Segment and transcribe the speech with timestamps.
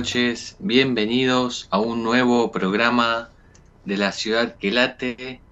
[0.00, 3.28] noches, bienvenidos a un nuevo programa
[3.84, 5.42] de la ciudad que late,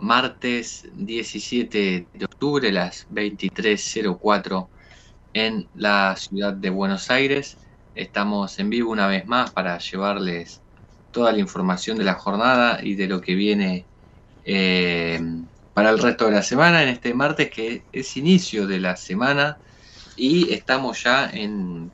[0.00, 4.66] martes 17 de octubre, las 23.04
[5.34, 7.58] en la ciudad de Buenos Aires.
[7.94, 10.62] Estamos en vivo una vez más para llevarles
[11.10, 13.84] toda la información de la jornada y de lo que viene
[14.46, 15.20] eh,
[15.74, 19.58] para el resto de la semana en este martes que es inicio de la semana
[20.16, 21.90] y estamos ya en,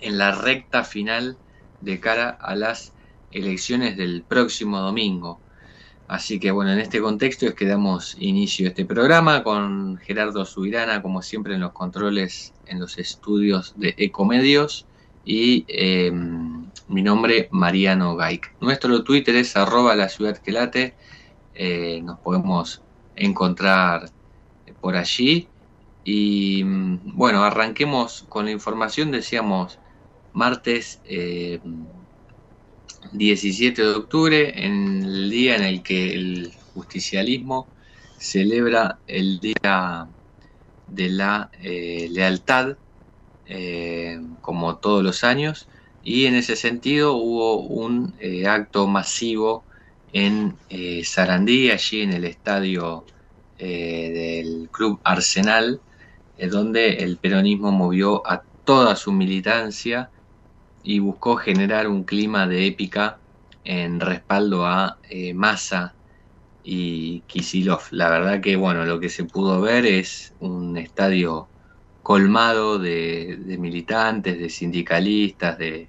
[0.00, 1.38] en la recta final
[1.80, 2.92] de cara a las
[3.32, 5.40] elecciones del próximo domingo.
[6.08, 10.44] Así que bueno, en este contexto es que damos inicio a este programa con Gerardo
[10.44, 14.86] Subirana, como siempre en los controles, en los estudios de Ecomedios
[15.24, 16.10] y eh,
[16.88, 18.54] mi nombre Mariano Gaik.
[18.60, 20.40] Nuestro Twitter es arroba la ciudad
[21.54, 22.82] eh, nos podemos
[23.14, 24.10] encontrar
[24.80, 25.46] por allí.
[26.04, 29.78] Y mm, bueno, arranquemos con la información, decíamos
[30.32, 31.00] martes
[33.12, 37.68] 17 eh, de octubre, en el día en el que el justicialismo
[38.18, 40.08] celebra el Día
[40.86, 42.76] de la eh, Lealtad,
[43.46, 45.68] eh, como todos los años,
[46.02, 48.14] y en ese sentido hubo un
[48.46, 49.64] acto masivo
[50.12, 50.56] en
[51.04, 53.04] Sarandí, allí en el estadio
[53.58, 55.82] del Club Arsenal,
[56.50, 60.10] donde el peronismo movió a toda su militancia
[60.82, 63.18] y buscó generar un clima de épica
[63.64, 65.94] en respaldo a eh, Massa
[66.64, 67.82] y Kisilov.
[67.90, 71.48] La verdad que bueno, lo que se pudo ver es un estadio
[72.02, 75.88] colmado de, militantes, de sindicalistas, de,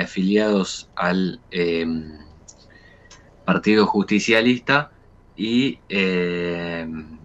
[0.00, 2.18] afiliados al em,
[3.44, 4.92] Partido Justicialista
[5.36, 7.18] y em,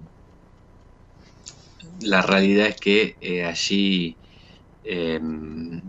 [2.01, 4.17] la realidad es que eh, allí
[4.83, 5.81] em,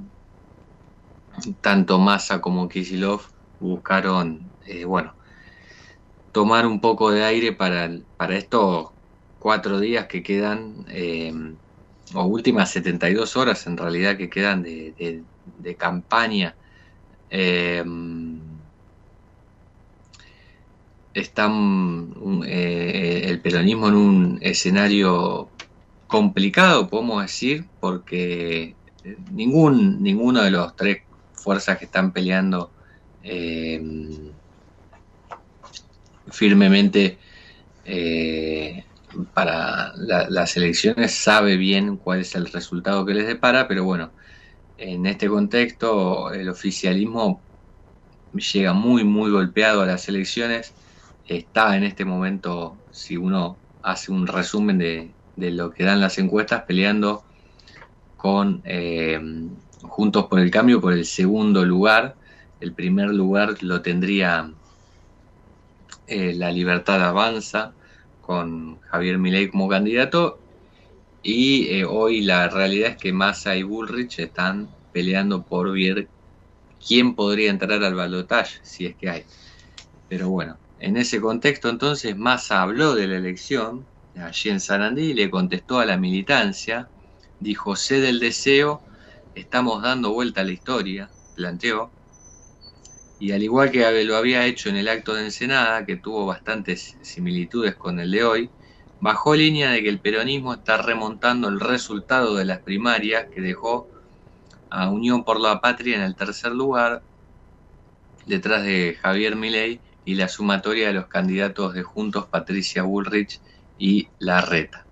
[1.60, 3.22] tanto Massa como Kisilov
[3.60, 5.14] buscaron, eh, bueno,
[6.32, 8.90] tomar un poco de aire para, para estos
[9.38, 11.56] cuatro días que quedan, em,
[12.14, 15.24] o últimas 72 horas en realidad que quedan de,
[15.78, 16.54] campaña.
[17.30, 18.40] Em,
[21.14, 22.14] están
[22.46, 25.48] eh, el peronismo en un escenario
[26.06, 28.74] complicado, podemos decir, porque
[29.04, 31.02] eh, ningún, ninguno de los tres
[31.42, 32.70] fuerzas que están peleando
[33.22, 33.80] eh,
[36.30, 37.18] firmemente
[37.84, 38.84] eh,
[39.34, 44.12] para las elecciones sabe bien cuál es el resultado que les depara, pero bueno,
[44.78, 47.42] en este contexto el oficialismo
[48.32, 50.72] llega muy, muy golpeado a las elecciones,
[51.26, 56.18] está en este momento, si uno hace un resumen de, de lo que dan las
[56.18, 57.24] encuestas peleando
[58.16, 59.18] con eh,
[59.82, 62.16] Juntos por el Cambio por el segundo lugar.
[62.60, 64.50] El primer lugar lo tendría
[66.06, 67.72] eh, La Libertad Avanza
[68.20, 70.38] con Javier Milei como candidato.
[71.22, 76.08] Y eh, hoy la realidad es que Massa y Bullrich están peleando por ver
[76.86, 79.24] quién podría entrar al balotaje, si es que hay.
[80.08, 83.84] Pero bueno, en ese contexto entonces Massa habló de la elección,
[84.16, 86.88] allí en Sarandí, le contestó a la militancia,
[87.38, 88.82] dijo, sé del deseo,
[89.34, 91.92] estamos dando vuelta a la historia, planteó,
[93.18, 96.96] y al igual que lo había hecho en el acto de Ensenada, que tuvo bastantes
[97.02, 98.50] similitudes con el de hoy,
[98.98, 103.88] bajó línea de que el peronismo está remontando el resultado de las primarias que dejó
[104.70, 107.02] a Unión por la Patria en el tercer lugar,
[108.24, 113.42] detrás de Javier Milei y la sumatoria de los candidatos de Juntos Patricia Bullrich
[113.76, 114.89] y la reta.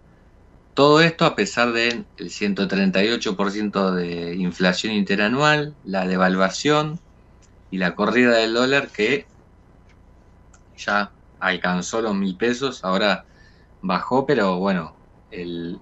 [0.78, 7.00] Todo esto a pesar del 138% de inflación interanual, la devaluación
[7.68, 9.26] y la corrida del dólar que
[10.76, 11.10] ya
[11.40, 13.26] alcanzó los mil pesos, ahora
[13.82, 14.94] bajó, pero bueno,
[15.32, 15.80] el,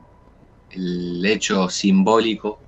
[0.71, 2.59] el hecho simbólico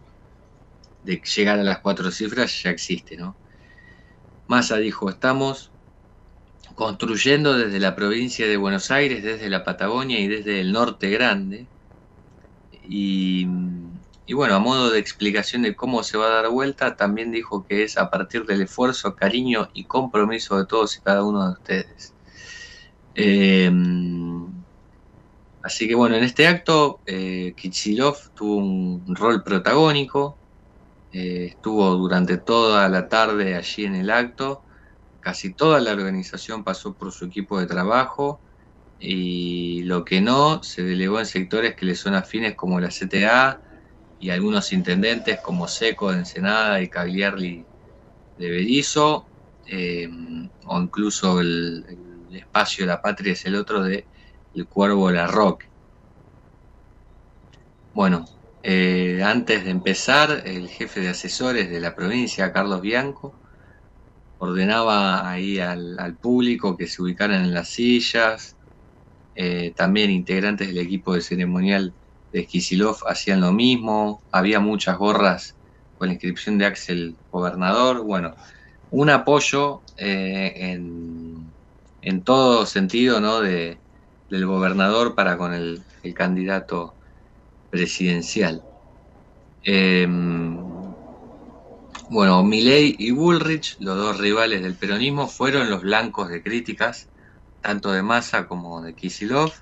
[1.05, 3.39] de llegar a las cuatro cifras ya existe, ¿no?
[4.49, 5.71] Massa dijo, estamos
[6.75, 11.67] construyendo desde la provincia de Buenos Aires, desde la Patagonia y desde el norte grande.
[12.91, 13.47] Y,
[14.33, 17.85] bueno, a modo de explicación de cómo se va a dar vuelta, también dijo que
[17.85, 22.15] es a partir del esfuerzo, cariño y compromiso de todos y cada uno de ustedes.
[23.15, 23.71] Eh,
[25.63, 27.55] así que bueno, en este acto eh,
[28.35, 30.39] tuvo un rol protagónico,
[31.13, 34.63] eh, estuvo durante toda la tarde allí en el acto
[35.21, 38.41] casi toda la organización pasó por su equipo de trabajo
[39.01, 43.61] y lo que no se delegó en sectores que le son afines como la CTA
[44.21, 47.65] y algunos intendentes como Seco de Ensenada y Cagliarli
[48.39, 49.27] de Berizo,
[49.67, 50.09] eh,
[50.67, 51.85] o incluso el,
[52.33, 54.07] espacio la patria es el otro de
[54.55, 55.67] El Cuervo La Roque.
[57.95, 58.27] Bueno,
[58.63, 63.35] eh, antes de empezar, el jefe de asesores de la provincia, Carlos Bianco,
[64.39, 68.58] ordenaba ahí al, público que se ubicaran en las sillas.
[69.41, 71.93] Eh, también integrantes del equipo de ceremonial
[72.33, 74.21] de Kisilov hacían lo mismo.
[74.33, 75.55] Había muchas gorras
[75.97, 78.03] con la inscripción de Axel Gobernador.
[78.03, 78.35] Bueno,
[78.91, 81.47] un apoyo eh, en,
[82.03, 83.41] en, todo sentido ¿no?
[83.41, 83.79] de,
[84.29, 86.95] del gobernador para con el, el candidato
[87.71, 88.65] presidencial.
[89.63, 90.59] Em,
[92.11, 97.08] bueno, Milei y Bullrich, los dos rivales del peronismo, fueron los blancos de críticas,
[97.61, 99.53] tanto de Massa como de Kisilov.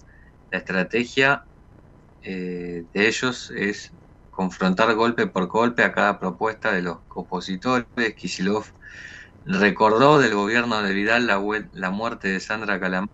[0.50, 1.46] La estrategia
[2.22, 3.92] eh, de ellos es
[4.30, 7.86] confrontar golpe por golpe a cada propuesta de los opositores.
[8.16, 8.66] Kisilov
[9.44, 13.08] recordó del gobierno de Vidal la, la muerte de Sandra Calamar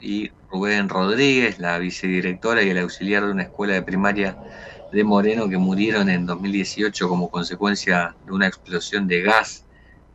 [0.00, 4.38] y Rubén Rodríguez, la vicedirectora y el auxiliar de una escuela de primaria
[4.92, 9.66] de Moreno que murieron en 2018 como consecuencia de una explosión de gas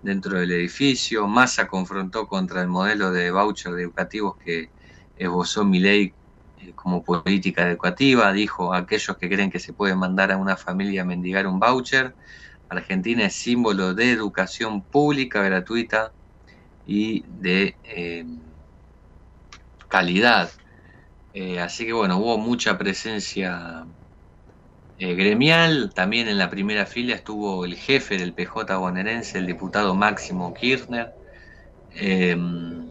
[0.07, 1.27] dentro del edificio.
[1.27, 4.69] Massa confrontó contra el modelo de voucher educativos que
[5.17, 6.13] esbozó Milei
[6.59, 8.31] eh, como política educativa.
[8.31, 12.15] Dijo aquellos que creen que se puede mandar a una familia a mendigar un voucher.
[12.69, 16.13] Argentina es símbolo de educación pública, gratuita
[16.85, 18.25] y de eh,
[19.89, 20.49] calidad.
[21.33, 23.85] Eh, así que bueno, hubo mucha presencia
[24.99, 25.91] eh, gremial.
[25.93, 31.11] También en la primera fila estuvo el jefe del PJ bonaerense, el diputado Máximo Kirchner.
[31.91, 32.89] Em,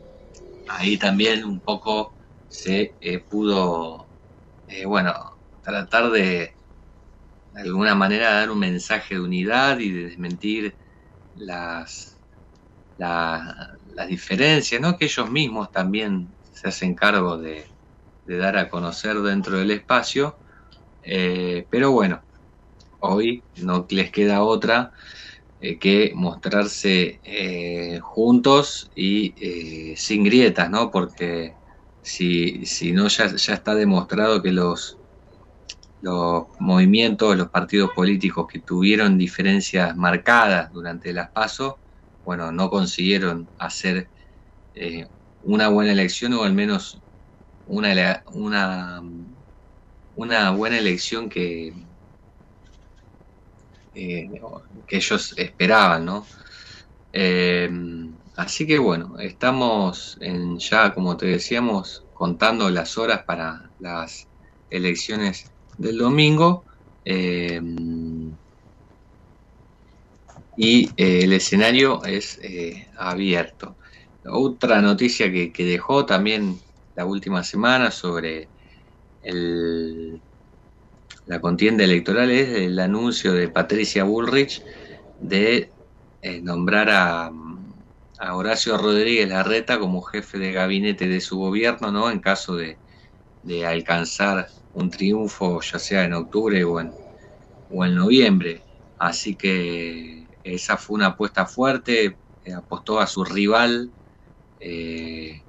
[0.68, 2.12] ahí también un poco
[2.48, 4.06] se eh, pudo,
[4.86, 5.14] bueno,
[5.62, 6.56] tratar de
[7.56, 10.76] de alguna manera dar un mensaje de unidad y de desmentir
[11.36, 12.20] las,
[12.98, 14.98] las diferencias, ¿no?
[14.98, 17.66] que ellos mismos también se hacen cargo de,
[18.26, 20.36] dar a conocer dentro del espacio.
[21.08, 22.20] Eh, pero bueno,
[23.00, 24.92] hoy no les queda otra
[25.60, 30.90] eh, que mostrarse eh, juntos y sin grietas, ¿no?
[30.90, 31.54] Porque
[32.02, 34.98] si, si no, ya, ya está demostrado que los,
[36.00, 41.74] los movimientos, los partidos políticos que tuvieron diferencias marcadas durante las pasos,
[42.24, 44.10] bueno, no consiguieron hacer
[45.42, 47.00] una buena elección o al menos
[47.66, 49.02] una, una,
[50.16, 51.72] una buena elección que,
[53.94, 54.30] eh,
[54.86, 56.26] que ellos esperaban, ¿no?
[57.12, 57.70] Eh,
[58.36, 64.26] así que bueno, estamos en ya, como te decíamos, contando las horas para las
[64.70, 66.64] elecciones del domingo.
[67.04, 67.60] Eh,
[70.58, 72.40] y el escenario es
[72.96, 73.76] abierto.
[74.24, 76.58] Otra noticia que, dejó también
[76.94, 78.48] la última semana sobre
[81.26, 84.62] la contienda electoral es el anuncio de Patricia Bullrich
[85.20, 85.70] de
[86.22, 87.32] eh, nombrar a,
[88.32, 92.10] Horacio Rodríguez Larreta como jefe de gabinete de su gobierno, ¿no?
[92.10, 92.78] En caso de,
[93.66, 96.92] alcanzar un triunfo, ya sea en octubre o en,
[97.94, 98.62] noviembre.
[98.98, 102.16] Así que esa fue una apuesta fuerte,
[102.56, 103.90] apostó a su rival
[104.60, 105.42] eh,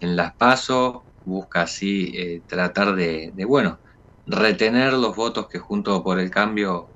[0.00, 3.78] en las pasos, busca así eh, tratar de, bueno,
[4.26, 6.88] retener los votos que junto por el cambio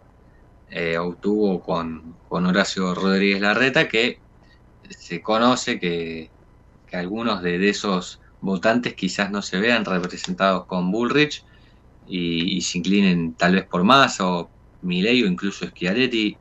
[0.71, 4.21] eh, obtuvo con, Horacio Rodríguez Larreta, que
[4.91, 6.31] se conoce que,
[6.93, 11.45] algunos de, esos votantes quizás no se vean representados con Bullrich
[12.07, 14.49] y, se inclinen tal vez por más o
[14.83, 16.37] Milei o incluso Schiaretti.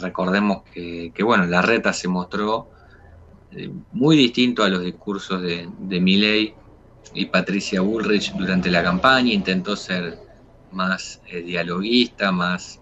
[0.00, 2.68] recordemos que, que, bueno, Larreta se mostró
[3.56, 6.54] eh, muy distinto a los discursos de, de Milley
[7.12, 10.18] y Patricia Bullrich durante la campaña, intentó ser
[10.70, 12.80] más eh, dialoguista, más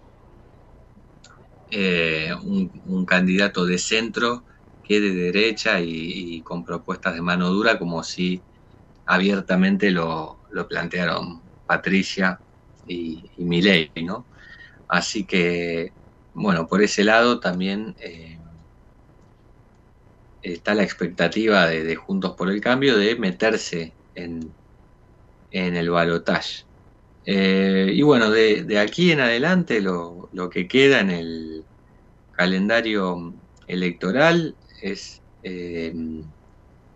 [1.71, 4.43] eh, un, candidato de centro
[4.83, 8.41] que de derecha y, con propuestas de mano dura, como si
[9.05, 10.39] abiertamente lo,
[10.69, 12.39] plantearon Patricia
[12.87, 14.25] y, y Milei, ¿no?
[14.87, 15.91] Así que,
[16.33, 17.95] bueno, por ese lado también
[20.43, 24.53] está la expectativa de, Juntos por el Cambio de meterse en,
[25.51, 26.65] en el balotaje.
[27.25, 31.63] Eh, y bueno, de, aquí en adelante lo, que queda en el
[32.33, 33.33] calendario
[33.67, 35.93] electoral es eh,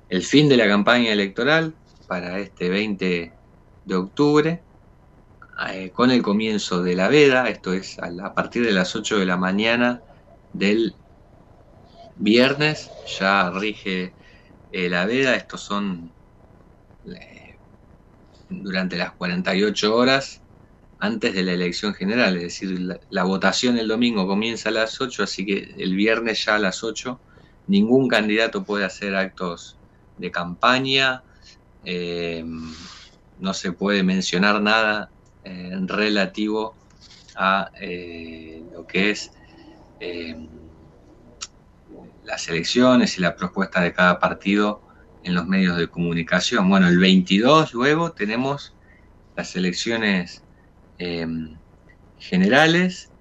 [0.09, 1.73] el fin de la campaña electoral
[2.07, 3.31] para este 20
[3.85, 4.61] de octubre.
[5.71, 9.25] eh, con el comienzo de la veda, esto es a, partir de las 8 de
[9.25, 10.01] la mañana
[10.53, 10.93] del
[12.17, 14.13] viernes, ya rige
[14.71, 16.11] la veda, estos son
[18.49, 20.41] durante las 48 horas
[20.99, 25.23] antes de la elección general, es decir, la, votación el domingo comienza a las 8,
[25.23, 27.19] así que el viernes ya a las 8
[27.67, 29.77] ningún candidato puede hacer actos
[30.17, 31.23] de campaña,
[31.85, 32.43] eh,
[33.39, 35.11] no se puede mencionar nada
[35.43, 36.75] eh, relativo
[37.35, 39.31] a eh, lo que es
[42.23, 44.81] las elecciones y la propuesta de cada partido
[45.27, 46.69] en los medios de comunicación.
[46.69, 48.73] Bueno, el 22 luego tenemos
[49.35, 50.43] las elecciones
[50.99, 51.59] Em,
[52.17, 53.11] generales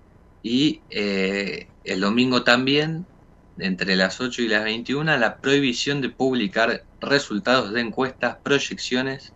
[0.43, 3.07] y eh, el domingo también,
[3.59, 9.35] entre las 8 y las 21, la prohibición de publicar resultados de encuestas, proyecciones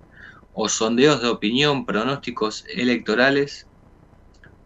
[0.54, 3.66] o sondeos de opinión, pronósticos electorales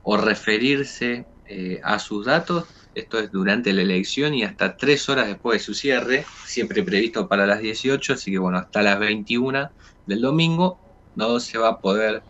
[0.02, 2.68] o referirse eh, a sus datos.
[2.94, 7.28] Esto es durante la elección y hasta tres horas después de su cierre, siempre previsto
[7.28, 9.70] para las 18, así que bueno, hasta las 21
[10.06, 10.78] del domingo
[11.16, 12.22] no se va a poder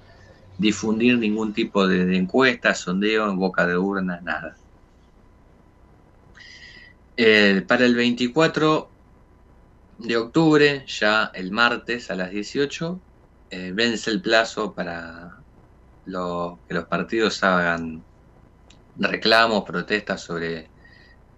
[0.58, 4.56] difundir ningún tipo de, encuesta, sondeo en boca de urna, nada.
[7.66, 8.88] para el 24
[9.98, 13.00] de octubre, ya el martes a las 18,
[13.50, 15.36] eh, vence el plazo para
[16.06, 18.02] que los partidos hagan
[18.98, 20.68] reclamos, protestas sobre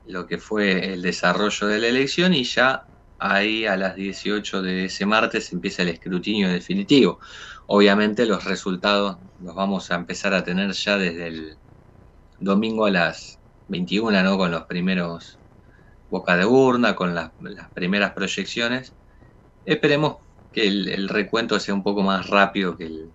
[0.07, 2.87] lo que fue el desarrollo de la elección y ya
[3.19, 7.19] ahí a las 18 de ese martes empieza el escrutinio definitivo.
[7.67, 11.57] Obviamente los resultados los vamos a empezar a tener ya desde el
[12.39, 14.39] domingo a las 21, ¿no?
[14.39, 15.39] Con los primeros
[16.11, 17.31] boca de urna, con las,
[17.75, 18.93] primeras proyecciones.
[19.65, 20.19] Esperemos
[20.53, 23.11] que el, recuento sea un poco más rápido que el,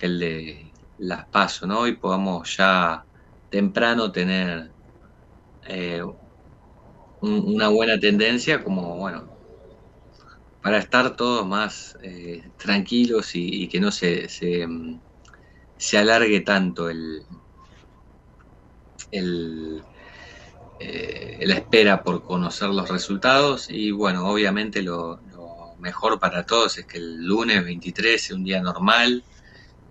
[0.00, 1.86] el de las pasos, ¿no?
[1.86, 3.04] Y podamos ya
[3.50, 4.70] temprano tener
[5.66, 6.02] eh,
[7.20, 9.28] una buena tendencia como, bueno,
[10.62, 14.28] para estar todos más eh, tranquilos y, que no se,
[14.66, 15.00] mm,
[15.76, 17.22] se, alargue tanto el,
[19.10, 19.82] el
[20.80, 23.68] eh, la espera por conocer los resultados.
[23.70, 25.20] Y bueno, obviamente lo,
[25.78, 29.24] mejor para todos es que el lunes 23 sea un día normal,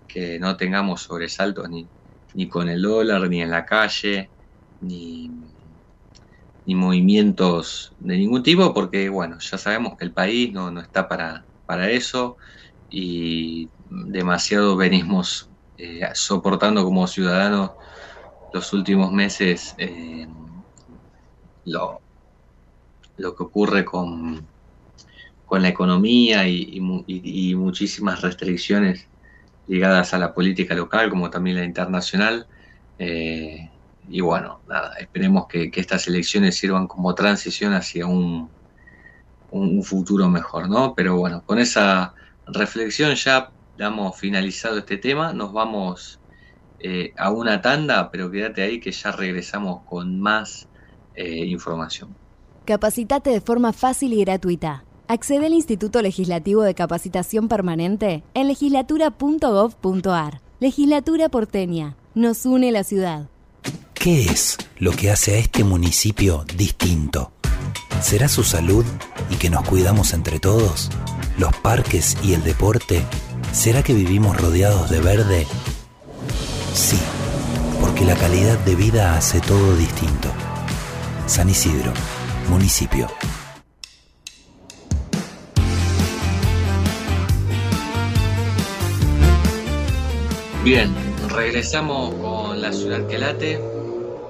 [0.08, 1.88] que no tengamos sobresaltos ni,
[2.34, 4.30] ni con el dólar, ni en la calle,
[4.80, 5.30] ni
[6.70, 11.44] ni movimientos de ningún tipo, porque bueno, ya sabemos que el país no, está para,
[11.66, 12.36] para eso
[12.88, 17.72] y demasiado venimos eh, soportando como ciudadanos
[18.52, 20.28] los últimos meses eh,
[21.64, 22.00] lo,
[23.16, 24.46] lo que ocurre con,
[25.44, 26.78] con la economía y,
[27.56, 29.08] muchísimas restricciones
[29.70, 32.48] ligadas a la política local como también la internacional.
[32.98, 33.70] Eh,
[34.08, 38.50] y bueno, nada, esperemos que, estas elecciones sirvan como transición hacia un,
[39.84, 40.94] futuro mejor, ¿no?
[40.94, 42.14] Pero bueno, con esa
[42.46, 46.18] reflexión ya damos finalizado este tema, nos vamos
[46.80, 50.68] eh, a una tanda, pero quédate ahí que ya regresamos con más
[51.14, 52.14] eh, información.
[52.64, 54.84] Capacitate de forma fácil y gratuita.
[55.10, 60.40] Accede al Instituto Legislativo de Capacitación Permanente en legislatura.gov.ar.
[60.60, 61.96] Legislatura porteña.
[62.14, 63.28] Nos une la ciudad.
[63.92, 67.32] ¿Qué es lo que hace a este municipio distinto?
[68.00, 68.84] ¿Será su salud
[69.30, 70.90] y que nos cuidamos entre todos?
[71.38, 73.04] ¿Los parques y el deporte?
[73.52, 75.44] ¿Será que vivimos rodeados de verde?
[76.72, 77.00] Sí,
[77.80, 80.28] porque la calidad de vida hace todo distinto.
[81.26, 81.92] San Isidro,
[82.48, 83.08] municipio.
[90.62, 90.94] Bien,
[91.30, 93.58] regresamos con la ciudad que late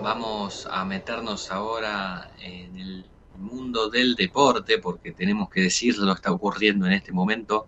[0.01, 3.05] vamos a meternos ahora en el
[3.37, 7.67] mundo del deporte, porque tenemos que decirlo, está ocurriendo en este momento.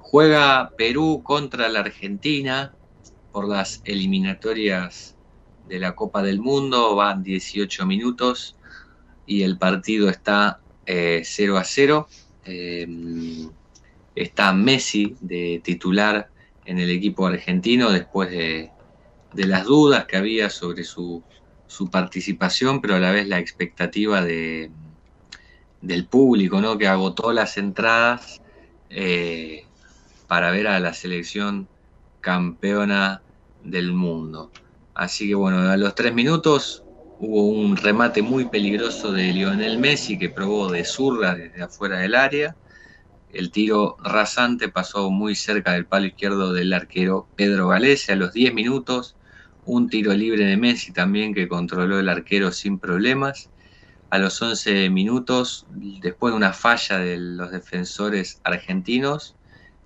[0.00, 2.74] Juega Perú contra la Argentina
[3.30, 5.14] por las eliminatorias
[5.68, 8.56] de la Copa del Mundo, van 18 minutos
[9.26, 11.22] y el partido está 0
[11.56, 12.08] eh, a 0.
[12.46, 13.48] Eh,
[14.16, 16.31] está Messi de titular
[16.64, 18.70] en el equipo argentino después de,
[19.32, 21.22] de las dudas que había sobre su
[21.72, 24.70] su participación, pero a la vez la expectativa de,
[25.80, 26.76] del público, ¿no?
[26.76, 28.42] Que agotó las entradas
[28.90, 29.64] eh,
[30.28, 31.66] para ver a la selección
[32.20, 33.22] campeona
[33.64, 34.50] del mundo.
[34.92, 36.84] Así que bueno, a los tres minutos
[37.18, 42.14] hubo un remate muy peligroso de Lionel Messi que probó de zurda desde afuera del
[42.14, 42.54] área.
[43.32, 48.32] El tiro rasante pasó muy cerca del palo izquierdo del arquero Pedro Galese a los
[48.34, 49.16] 10 minutos.
[49.64, 53.48] Un tiro libre de Messi también que controló el arquero sin problemas.
[54.10, 59.34] A los 11 minutos, después de una falla de los defensores argentinos,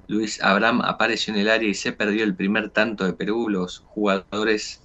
[0.08, 3.48] Luis Abraham apareció en el área y se perdió el primer tanto de Perú.
[3.48, 4.82] Los jugadores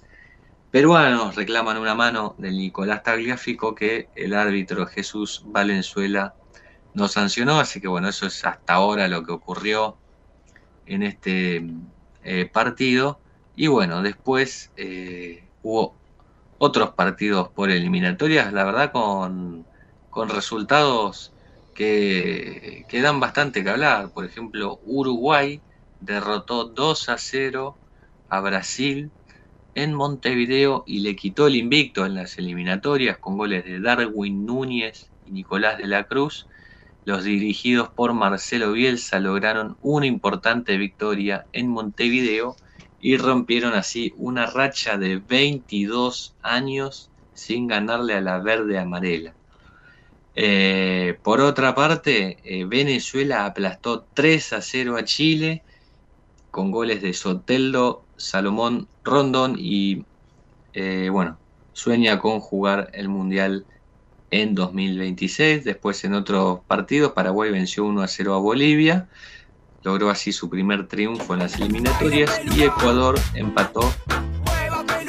[0.70, 6.36] peruanos reclaman una mano del Nicolás Tagliafico que el árbitro Jesús Valenzuela
[6.94, 9.96] no sancionó, así que bueno, eso es hasta ahora lo que ocurrió
[10.86, 11.64] en este
[12.24, 13.18] eh, partido.
[13.56, 15.94] Y bueno, después eh, hubo
[16.58, 19.66] otros partidos por eliminatorias, la verdad, con,
[20.28, 21.32] resultados
[21.74, 24.10] que, que, dan bastante que hablar.
[24.10, 25.60] Por ejemplo, Uruguay
[26.00, 27.76] derrotó 2 a 0
[28.28, 29.10] a Brasil
[29.74, 35.10] en Montevideo y le quitó el invicto en las eliminatorias con goles de Darwin Núñez
[35.26, 36.46] y Nicolás de la Cruz
[37.04, 42.56] los dirigidos por Marcelo Bielsa lograron una importante victoria en Montevideo
[43.00, 49.34] y rompieron así una racha de 22 años sin ganarle a la verde amarela.
[50.34, 55.64] Eh, por otra parte, eh, Venezuela aplastó 3 a 0 a Chile
[56.50, 60.04] con goles de Soteldo, Salomón Rondón y
[60.72, 61.40] eh, bueno,
[61.72, 63.66] sueña con jugar el Mundial
[64.32, 65.62] en 2026.
[65.62, 69.08] Después en otros partidos, Paraguay venció 1 a 0 a Bolivia,
[69.84, 73.92] logró así su primer triunfo en las eliminatorias y Ecuador empató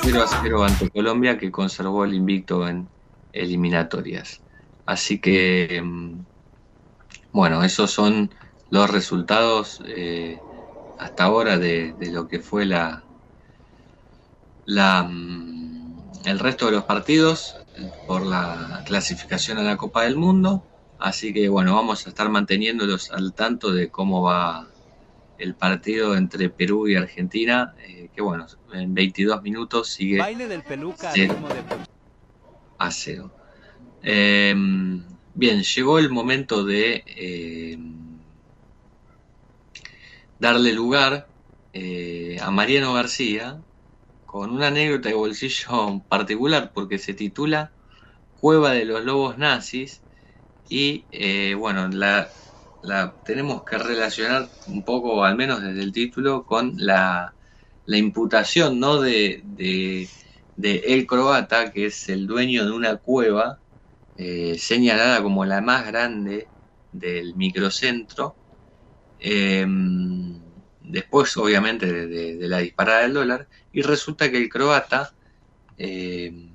[0.03, 2.87] 0 a 0 ante Colombia que conservó el invicto en
[3.31, 4.41] eliminatorias.
[4.85, 6.25] Así que, mm,
[7.31, 8.29] bueno, esos son
[8.69, 10.39] los resultados eh,
[10.99, 13.03] hasta ahora de, lo que fue la,
[14.65, 17.62] la, mm, el resto de los partidos
[18.07, 20.63] por la clasificación a la Copa del Mundo.
[20.99, 24.67] Así que bueno, vamos a estar manteniéndolos al tanto de cómo va
[25.37, 30.21] el partido entre Perú y Argentina, eh, que bueno, en 22 minutos sigue
[32.77, 33.31] a cero.
[34.01, 38.19] Em, bien, llegó el momento de em,
[40.39, 41.27] darle lugar
[41.73, 43.61] eh, a Mariano García,
[44.33, 47.71] con una anécdota de bolsillo particular porque se titula
[48.41, 50.01] Cueva de los Lobos Nazis
[50.67, 52.31] y eh, bueno, la,
[53.25, 57.35] tenemos que relacionar un poco, al menos desde el título, con la,
[57.85, 58.99] imputación ¿no?
[58.99, 63.59] de, de, El Croata, que es el dueño de una cueva
[64.17, 66.47] eh, señalada como la más grande
[66.91, 68.35] del microcentro.
[69.19, 70.41] Em,
[70.83, 75.13] después obviamente de, la disparada del dólar, y resulta que el croata
[75.77, 76.49] eh,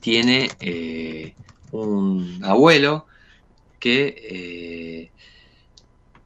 [0.00, 1.34] tiene eh,
[1.72, 3.06] un abuelo
[3.80, 5.10] que eh,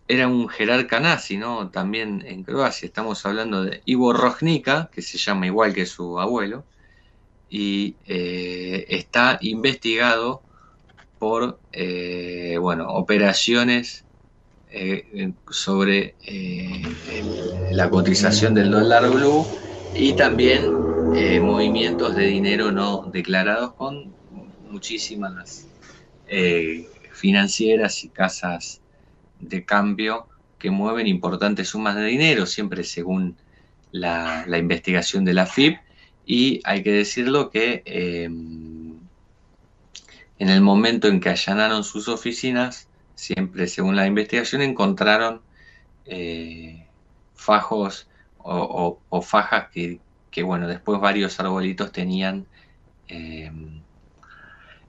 [0.09, 1.71] era un jerarca nazi, ¿no?
[1.71, 6.65] También en Croacia estamos hablando de Ivo Rojnica, que se llama igual que su abuelo,
[7.51, 10.43] y está investigado
[11.19, 11.59] por,
[12.61, 14.05] bueno, operaciones
[14.71, 16.83] eh, sobre eh,
[17.71, 19.47] la cotización del dólar blue
[19.95, 20.65] y también
[21.17, 24.15] eh, movimientos de dinero no declarados con
[24.71, 25.67] muchísimas
[27.13, 28.83] financieras y casas
[29.41, 30.29] de cambio
[30.59, 33.37] que mueven importantes sumas de dinero, siempre según
[33.91, 35.79] la, la investigación de la FIP.
[36.27, 37.83] Y hay que decirlo que
[40.39, 42.88] en el momento en que allanaron sus oficinas,
[43.19, 45.41] siempre según la investigación encontraron
[46.07, 46.87] eh,
[47.35, 52.47] fajos o, fajas que, bueno, después varios arbolitos tenían
[53.09, 53.51] eh,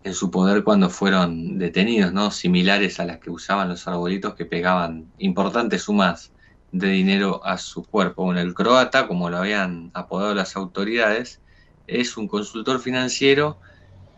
[0.03, 2.29] en su poder cuando fueron detenidos, ¿no?
[2.29, 6.31] Similares a las que usaban los arbolitos que pegaban importantes sumas
[6.71, 8.25] de dinero a su cuerpo.
[8.25, 11.41] Bueno, el croata, como lo habían apodado las autoridades,
[11.87, 13.57] es un consultor financiero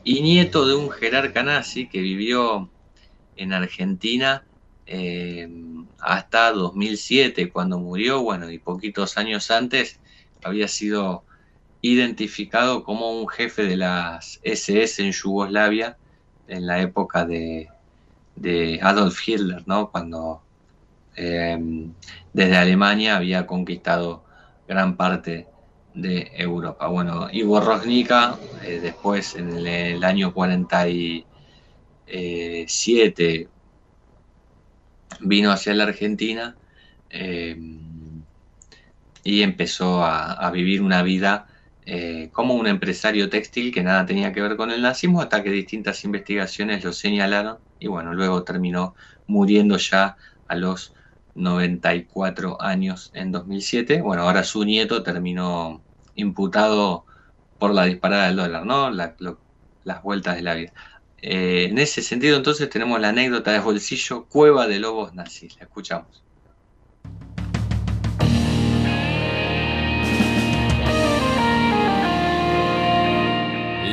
[0.03, 2.69] y nieto de un jerarca nazi que vivió
[3.35, 4.43] en Argentina
[4.85, 5.47] eh,
[5.99, 9.99] hasta 2007, cuando murió, bueno, y poquitos años antes
[10.43, 11.23] había sido
[11.81, 15.97] identificado como un jefe de las SS en Yugoslavia
[16.47, 17.69] en la época de,
[18.81, 19.91] Adolf Hitler, ¿no?
[19.91, 20.41] Cuando
[21.15, 21.93] em,
[22.33, 24.23] desde Alemania había conquistado
[24.67, 25.47] gran parte
[25.93, 26.87] de Europa.
[26.87, 31.25] Bueno, Ivo Rosnica, eh, después en el, año 47,
[32.67, 33.47] 7
[35.21, 36.55] vino hacia la Argentina
[37.09, 37.57] eh,
[39.23, 41.47] y empezó a, vivir una vida
[41.85, 45.51] eh, como un empresario textil que nada tenía que ver con el nazismo, hasta que
[45.51, 48.95] distintas investigaciones lo señalaron y bueno, luego terminó
[49.27, 50.93] muriendo ya a los
[51.35, 54.01] 94 años en 2007.
[54.01, 55.81] Bueno, ahora su nieto terminó
[56.15, 57.05] imputado
[57.59, 58.89] por la disparada del dólar, ¿no?
[58.89, 60.73] las vueltas de la vida.
[61.21, 65.55] Eh, en ese sentido, entonces, tenemos la anécdota de bolsillo Cueva de Lobos Nazis.
[65.57, 66.23] La escuchamos.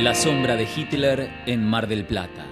[0.01, 2.45] La sombra de Hitler en Mar del Plata.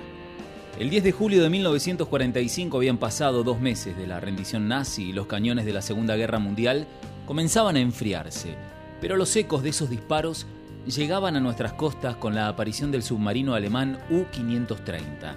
[0.78, 5.14] El 10 de julio de 1945 habían pasado dos meses de la rendición nazi y
[5.14, 6.86] los cañones de la Segunda Guerra Mundial
[7.26, 8.56] comenzaban a enfriarse,
[9.02, 10.46] pero los ecos de esos disparos
[10.88, 15.36] llegaban a nuestras costas con la aparición del submarino alemán U-530.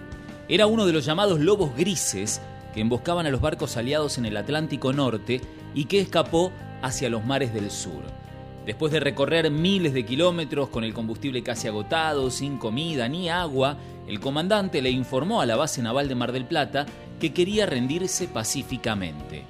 [0.49, 2.41] Era uno de los llamados lobos grises
[2.73, 5.41] que emboscaban a los barcos aliados en el Atlántico Norte
[5.75, 8.03] y que escapó hacia los mares del sur.
[8.67, 13.77] Después de recorrer miles de kilómetros con el combustible casi agotado, sin comida ni agua,
[14.07, 16.87] el comandante le informó a la base naval de Mar del Plata
[17.19, 19.45] que quería rendirse pacíficamente.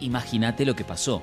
[0.00, 1.22] Imagínate lo que pasó.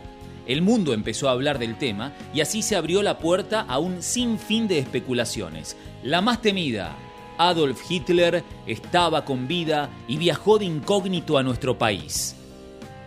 [0.50, 4.02] El mundo empezó a hablar del tema y así se abrió la puerta a un
[4.02, 5.78] sinfín de especulaciones.
[6.02, 6.96] La más temida,
[7.38, 12.36] Adolf Hitler estaba con vida y viajó de incógnito a nuestro país.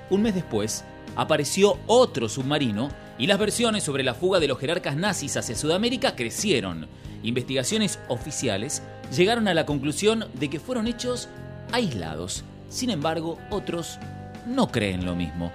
[0.08, 0.84] Un mes después,
[1.16, 6.14] apareció otro submarino y las versiones sobre la fuga de los jerarcas nazis hacia Sudamérica
[6.14, 6.86] crecieron.
[7.24, 11.28] Investigaciones oficiales llegaron a la conclusión de que fueron hechos
[11.72, 12.44] aislados.
[12.68, 13.98] Sin embargo, otros
[14.46, 15.50] no creen lo mismo.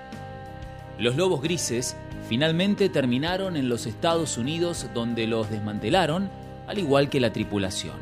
[1.00, 1.96] Los lobos grises
[2.28, 6.30] finalmente terminaron en los Estados Unidos donde los desmantelaron,
[6.68, 7.96] al igual que la tripulación.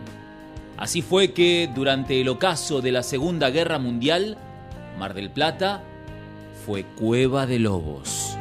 [0.78, 4.38] Así fue que durante el ocaso de la Segunda Guerra Mundial,
[4.98, 5.84] Mar del Plata
[6.66, 8.38] fue cueva de lobos.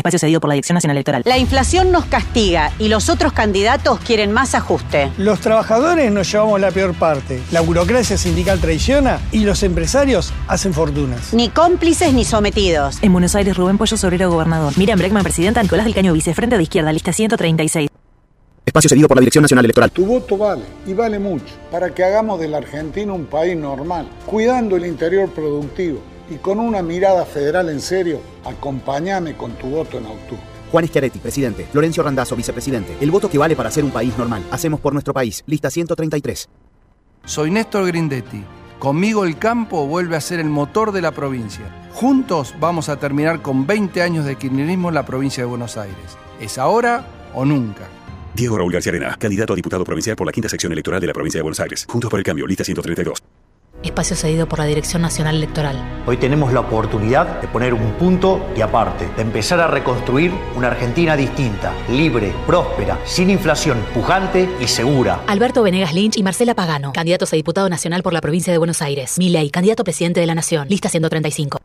[0.00, 1.22] Espacio cedido por la Dirección Nacional Electoral.
[1.26, 5.10] La inflación nos castiga y los otros candidatos quieren más ajuste.
[5.18, 7.40] Los trabajadores nos llevamos la peor parte.
[7.52, 11.34] La burocracia sindical traiciona y los empresarios hacen fortunas.
[11.34, 12.98] Ni cómplices ni sometidos.
[13.02, 14.76] En Buenos Aires, Rubén Pollo, Sobrero, Gobernador.
[14.78, 15.62] Miriam Breckman, Presidenta.
[15.62, 17.90] Nicolás del Caño, Vicefrente de Izquierda, lista 136.
[18.64, 19.90] Espacio cedido por la Dirección Nacional Electoral.
[19.90, 24.08] Tu voto vale, y vale mucho, para que hagamos de la Argentina un país normal,
[24.24, 29.98] cuidando el interior productivo y con una mirada federal en serio, acompáñame con tu voto
[29.98, 30.42] en octubre.
[30.70, 31.66] Juan Schiaretti, presidente.
[31.70, 32.96] Florencio Randazzo, vicepresidente.
[33.00, 34.44] El voto que vale para ser un país normal.
[34.50, 35.42] Hacemos por nuestro país.
[35.46, 36.48] Lista 133.
[37.24, 38.44] Soy Néstor Grindetti.
[38.78, 41.64] Conmigo el campo vuelve a ser el motor de la provincia.
[41.92, 46.16] Juntos vamos a terminar con 20 años de kirchnerismo en la provincia de Buenos Aires.
[46.40, 47.88] ¿Es ahora o nunca?
[48.34, 51.12] Diego Raúl García Arena, candidato a diputado provincial por la quinta sección electoral de la
[51.12, 51.84] provincia de Buenos Aires.
[51.88, 53.20] Juntos por el cambio, lista 132.
[53.82, 56.02] Espacio cedido por la Dirección Nacional Electoral.
[56.06, 60.66] Hoy tenemos la oportunidad de poner un punto y aparte, de empezar a reconstruir una
[60.66, 65.20] Argentina distinta, libre, próspera, sin inflación, pujante y segura.
[65.26, 68.82] Alberto Venegas Lynch y Marcela Pagano, candidatos a diputado nacional por la provincia de Buenos
[68.82, 69.16] Aires.
[69.18, 71.58] Milei, candidato presidente de la Nación, lista 135.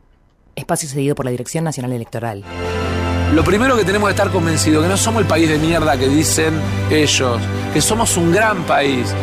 [0.54, 2.42] Espacio cedido por la Dirección Nacional Electoral.
[3.34, 6.08] Lo primero que tenemos que estar convencidos que no somos el país de mierda que
[6.08, 6.54] dicen
[6.90, 7.42] ellos,
[7.74, 9.14] que somos un gran país.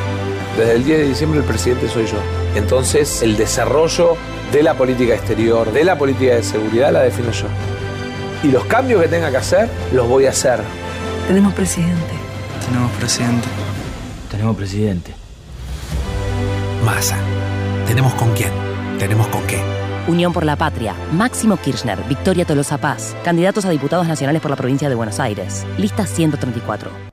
[0.58, 2.18] Desde el 10 de diciembre el presidente soy yo.
[2.56, 4.16] Entonces el desarrollo
[4.52, 7.48] de la política exterior, de la política de seguridad la defino yo.
[8.44, 10.60] Y los cambios que tenga que hacer, los voy a hacer.
[11.28, 12.14] Tenemos presidente.
[12.66, 13.48] Tenemos presidente.
[14.30, 15.14] Tenemos presidente.
[16.86, 17.18] Massa.
[17.88, 18.52] ¿Tenemos con quién?
[19.00, 19.62] ¿Tenemos con qué?
[20.08, 24.58] Unión por la Patria, Máximo Kirchner, Victoria Tolosa Paz, candidatos a diputados nacionales por la
[24.58, 25.66] provincia de Buenos Aires.
[25.78, 27.13] Lista 134.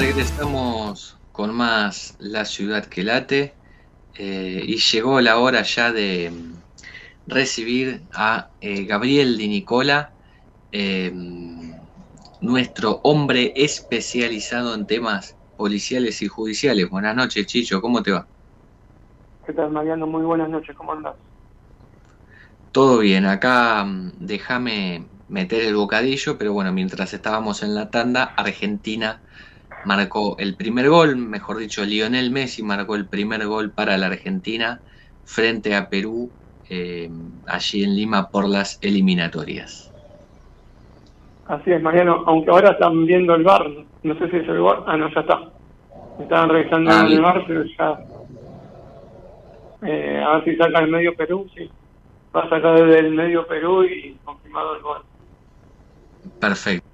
[0.00, 3.54] Regresamos con más La ciudad que late
[4.16, 6.54] eh, y llegó la hora ya de mm,
[7.26, 10.14] recibir a eh, Gabriel Di Nicola,
[10.72, 11.12] eh,
[12.40, 16.88] nuestro hombre especializado en temas policiales y judiciales.
[16.88, 18.26] Buenas noches, Chicho, ¿cómo te va?
[19.44, 20.06] ¿Qué tal, Mariano?
[20.06, 21.14] Muy buenas noches, ¿cómo andas?
[22.72, 28.24] Todo bien, acá mm, déjame meter el bocadillo, pero bueno, mientras estábamos en la tanda,
[28.24, 29.20] Argentina
[29.84, 34.80] marcó el primer gol, mejor dicho, Lionel Messi marcó el primer gol para la Argentina
[35.24, 36.30] frente a Perú
[36.68, 37.10] eh,
[37.46, 39.90] allí en Lima por las eliminatorias.
[41.46, 43.66] Así es, Mariano, aunque ahora están viendo el bar,
[44.02, 45.40] no sé si es el bar, ah, no, ya está.
[46.20, 47.98] Estaban revisando Ah, el bar, pero ya.
[49.82, 51.68] Eh, a ver si saca el medio Perú, sí.
[52.34, 55.02] Va a sacar desde el medio Perú y confirmado el gol.
[56.38, 56.89] Perfecto.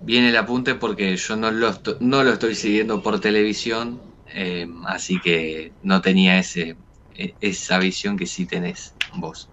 [0.00, 4.00] Viene el apunte porque yo no lo, no lo estoy siguiendo por televisión,
[4.32, 6.76] eh, así que no tenía ese,
[7.14, 9.50] e- esa visión que sí tenés vos.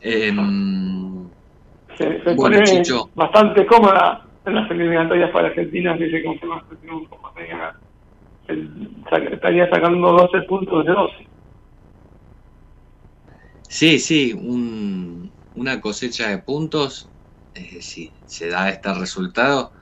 [0.00, 1.30] Em,
[1.96, 3.10] Se, se Bueno, Chicho.
[3.14, 7.18] bastante cómoda en las eliminatorias para Argentina, si se confirma este triunfo.
[7.36, 7.72] Tenía-
[8.48, 11.28] el- saca- estaría sacando 12 puntos de 12.
[13.62, 17.11] Sí, sí, un- una cosecha de puntos,
[17.54, 19.72] eh, sí, se da este resultado,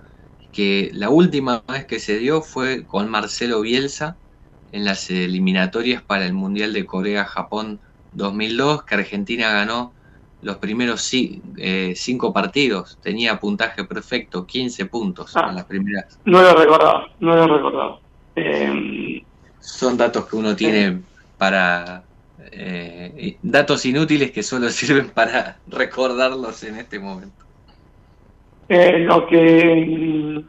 [0.53, 4.17] que la última vez que se dio fue con Marcelo Bielsa
[4.73, 7.81] en las eliminatorias para el Mundial de Corea-Japón
[8.13, 9.93] 2002, que Argentina ganó
[10.43, 15.47] los primeros eh, cinco partidos, tenía puntaje perfecto, 15 puntos Ah.
[15.51, 16.19] en las primeras.
[16.25, 18.01] No lo recordaba, no lo recordaba.
[18.37, 19.23] Eh,
[19.61, 21.03] Son datos que uno tiene
[21.37, 22.03] para...
[22.53, 27.45] eh, datos inútiles que solo sirven para recordarlos en este momento.
[28.73, 30.45] Eh, lo que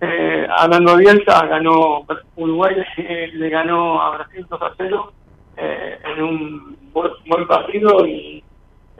[0.00, 5.12] eh, hablando Bielsa, ganó Uruguay eh, le ganó a Brasil 2 a 0
[5.56, 8.40] eh, en un buen, partido y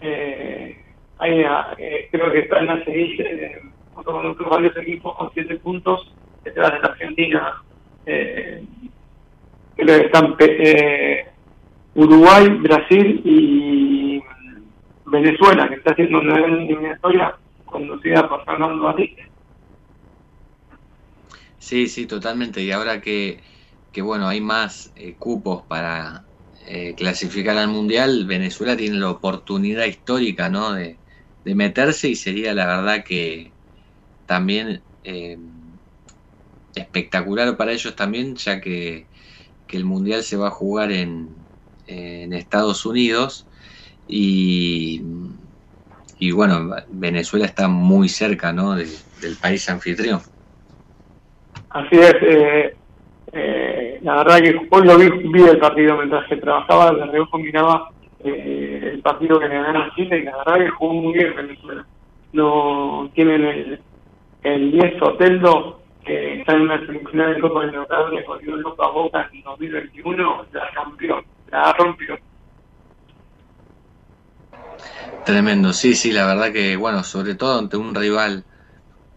[0.02, 0.84] eh,
[1.18, 1.44] ahí,
[1.78, 3.62] eh, creo que está en la serie eh,
[3.94, 7.62] junto con otros varios equipos con 7 puntos detrás de la Argentina.
[8.04, 8.64] Eh,
[9.76, 11.24] creo que están eh,
[11.94, 14.20] Uruguay, Brasil y
[15.06, 17.36] Venezuela, que está haciendo una gran eliminatoria
[17.70, 19.22] conducida por Fernando Batiste.
[21.58, 22.62] Sí, sí, totalmente.
[22.62, 23.42] Y ahora que,
[23.92, 26.28] que bueno, hay más eh, cupos para
[26.66, 30.72] eh, clasificar al Mundial, Venezuela tiene la oportunidad histórica, ¿no?
[30.72, 31.00] De,
[31.44, 33.54] de meterse y sería la verdad que
[34.26, 35.38] también eh,
[36.74, 39.08] espectacular para ellos también, ya que,
[39.66, 41.48] que el Mundial se va a jugar en,
[41.86, 43.48] en Estados Unidos
[44.06, 45.02] y,
[46.18, 48.74] y bueno, Venezuela está muy cerca, ¿no?
[48.74, 48.86] De-
[49.20, 50.20] del país anfitrión.
[51.70, 52.76] Así es, eh,
[53.32, 57.36] eh, la verdad que hoy lo vi, vi el partido mientras que trabajaba, de reojo
[57.38, 57.90] miraba
[58.24, 61.34] eh, el partido que le ganaron a Chile y la verdad que jugó muy bien
[61.36, 61.84] Venezuela.
[62.32, 63.80] No tienen el,
[64.44, 68.90] el 10 Oteldo que está en una semifinal de Copa Libertadores con dio Loca a
[68.90, 72.18] Boca en 2021, la rompió, la rompió.
[75.24, 78.44] Tremendo, sí, sí, la verdad que, bueno, sobre todo ante un rival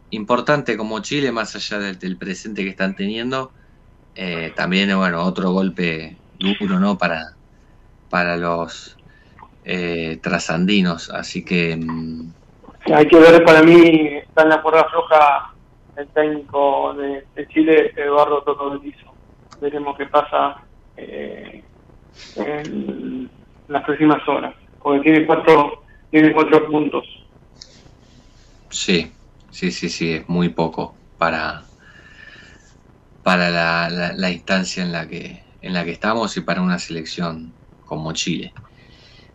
[0.09, 3.51] importante como Chile, más allá del, presente que están teniendo,
[4.15, 6.97] eh, también, bueno, otro golpe duro, ¿no?
[6.97, 7.35] Para,
[8.09, 8.97] para los
[9.63, 12.33] eh, trasandinos, así que, mm,
[12.93, 15.53] Hay que ver, para mí está en la cuerda floja
[15.95, 19.13] el técnico de, Chile, Eduardo Toto Belizo.
[19.59, 20.57] Veremos qué pasa
[20.97, 21.63] eh,
[22.35, 23.29] en
[23.67, 27.05] las próximas horas, porque tiene cuatro, tiene cuatro puntos.
[28.69, 29.11] sí,
[29.49, 31.69] sí, sí, sí, es muy poco para,
[33.23, 36.79] para la, la- la instancia en la que en la que estamos y para una
[36.79, 37.53] selección
[37.85, 38.51] como Chile.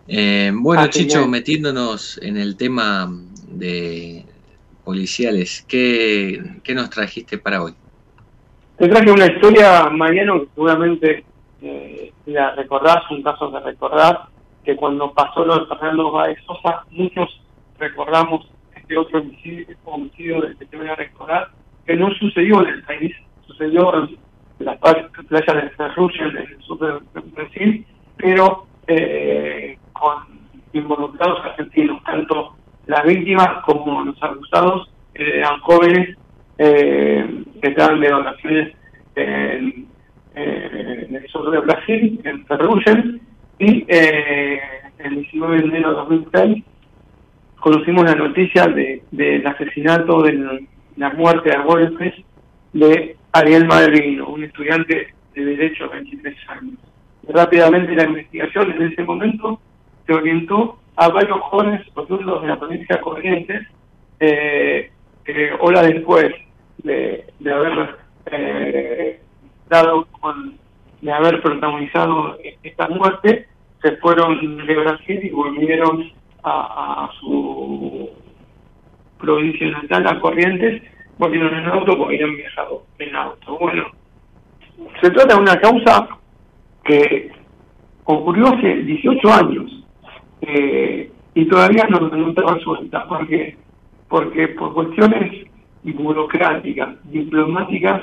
[0.07, 3.09] Eh, bueno, Así Chicho, metiéndonos en el tema
[3.49, 4.27] de
[4.85, 7.75] policiales, ¿qué, qué nos trajiste para hoy?
[8.77, 11.25] Te traje una historia, Mariano, que seguramente
[11.63, 14.29] eh, la recordás, un caso que recordás,
[14.67, 17.41] que cuando pasó lo de Fernando Báez Sosa, muchos
[17.79, 20.97] recordamos este otro homicidio, homicidio del que te voy a
[21.87, 23.15] que no sucedió en el país,
[23.47, 24.19] sucedió en
[24.59, 30.25] las pla- playas de Ferrugem, en el sur de Brasil, pero eh, con
[30.73, 36.17] involucrados argentinos, tanto las víctimas como los acusados eran jóvenes
[36.59, 38.75] eh, que estaban de vacaciones
[39.15, 39.87] en,
[40.35, 43.21] eh, en el sur de Brasil, en Ferrugem,
[43.59, 44.61] y eh,
[44.99, 46.65] el 19 de enero de 2006
[47.87, 50.67] conocimos la noticia de, del asesinato, de
[50.97, 52.15] la muerte a golpes
[52.73, 56.79] de Ariel Madrino, un estudiante de Derecho de 23 años.
[57.29, 59.61] Rápidamente la investigación en ese momento
[60.05, 63.67] se orientó a varios jóvenes oriundos de la provincia de Corrientes,
[64.19, 64.91] eh,
[65.61, 66.35] horas después
[66.79, 67.97] de, de haber
[68.33, 69.21] eh,
[69.69, 70.57] dado con,
[71.03, 73.47] de haber protagonizado esta muerte,
[73.81, 76.17] se fueron de Brasil y volvieron
[76.47, 78.09] a, a su
[79.19, 80.83] provincia natal, a Corrientes,
[81.19, 83.59] volvieron en auto porque habían viajado en auto.
[83.59, 83.85] Bueno,
[85.01, 86.09] se trata de una causa
[86.85, 87.31] que
[88.05, 89.85] ocurrió hace 18 años
[90.43, 93.57] eh, y todavía no, no está resuelta porque
[94.09, 95.47] porque por cuestiones
[95.83, 98.03] burocráticas, diplomáticas,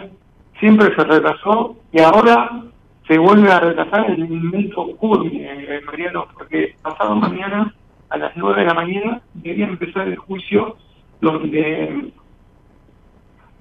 [0.60, 2.64] siempre se retrasó y ahora
[3.08, 7.74] se vuelve a retrasar en un momento culmine, eh, Mariano, porque pasado mañana
[8.10, 10.78] a las 9 de la mañana debería empezar el juicio
[11.22, 12.12] donde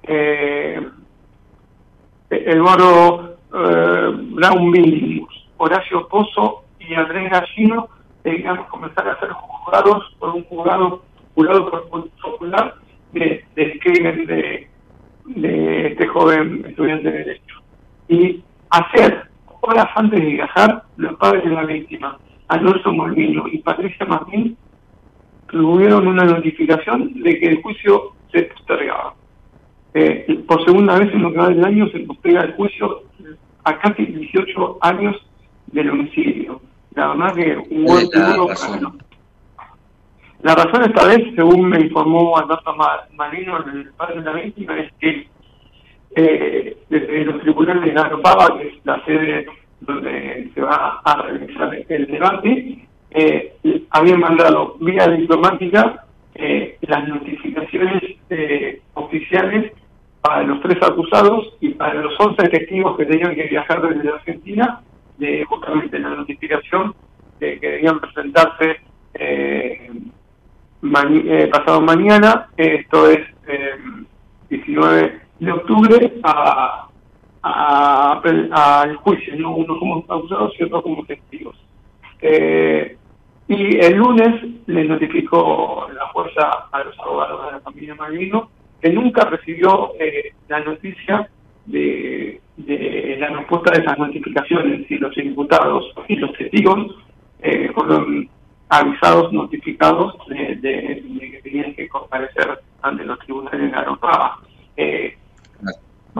[0.03, 0.87] eh,
[2.29, 5.27] Eduardo eh, Brown
[5.57, 7.87] Horacio Pozo y Andrés Gallino
[8.23, 11.03] deberían comenzar a ser juzgados por un juzgado
[11.35, 12.75] jurado por- popular
[13.11, 14.67] de, del crimen de,
[15.25, 17.55] de este joven estudiante de Derecho.
[18.07, 19.29] Y hacer,
[19.61, 22.17] horas antes de viajar, los padres de la víctima,
[22.47, 24.57] Alonso Molvino y Patricia Martín,
[25.49, 29.13] tuvieron una notificación de que el juicio se postergaba.
[29.93, 33.03] Eh, por segunda vez en lo que va del año se posterga el juicio
[33.63, 35.15] a casi 18 años
[35.67, 36.59] del homicidio.
[36.95, 38.79] La verdad que un buen ¿Cuál es la duro razón?
[38.79, 39.03] para-
[40.41, 44.77] La razón esta vez, según me informó Alberto Ma- Marino, el padre de la víctima,
[44.79, 45.27] es que
[46.15, 49.45] eh, desde los tribunales de la Aropava, que es la sede
[49.85, 53.53] donde se va a realizar el debate, eh,
[53.91, 56.05] habían mandado vía diplomática
[56.35, 59.71] eh, las notificaciones eh, oficiales
[60.21, 64.81] para los tres acusados y para los 11 testigos que tenían que viajar desde Argentina,
[65.17, 66.95] de justamente la notificación
[67.39, 68.79] que debían presentarse
[69.13, 69.91] eh,
[70.81, 73.19] eh, pasado mañana, esto es
[74.49, 76.87] 19 de octubre, a,
[77.43, 79.55] al juicio, ¿no?
[79.55, 81.55] uno como acusados y otro como testigos.
[82.21, 82.97] Eh,
[83.47, 88.49] y el lunes le notificó la fuerza a los abogados de la familia Malvino
[88.81, 91.29] que nunca recibió eh, la noticia
[91.65, 92.41] de,
[93.17, 96.95] la respuesta de esas notificaciones y los imputados y los testigos
[97.41, 98.29] eh, fueron
[98.69, 104.37] avisados, notificados de, que tenían que comparecer ante los tribunales de la
[104.77, 105.17] eh,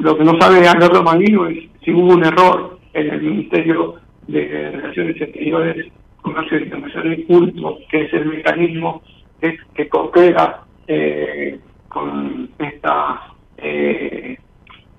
[0.02, 3.96] lo que no sabe Alberto Malvino es si hubo un error en el Ministerio
[4.28, 5.88] de Relaciones Exteriores,
[6.22, 9.02] Comercio y Internacional Culto, que es el mecanismo
[9.42, 13.22] que, coopera eh, con esta
[13.58, 14.38] eh,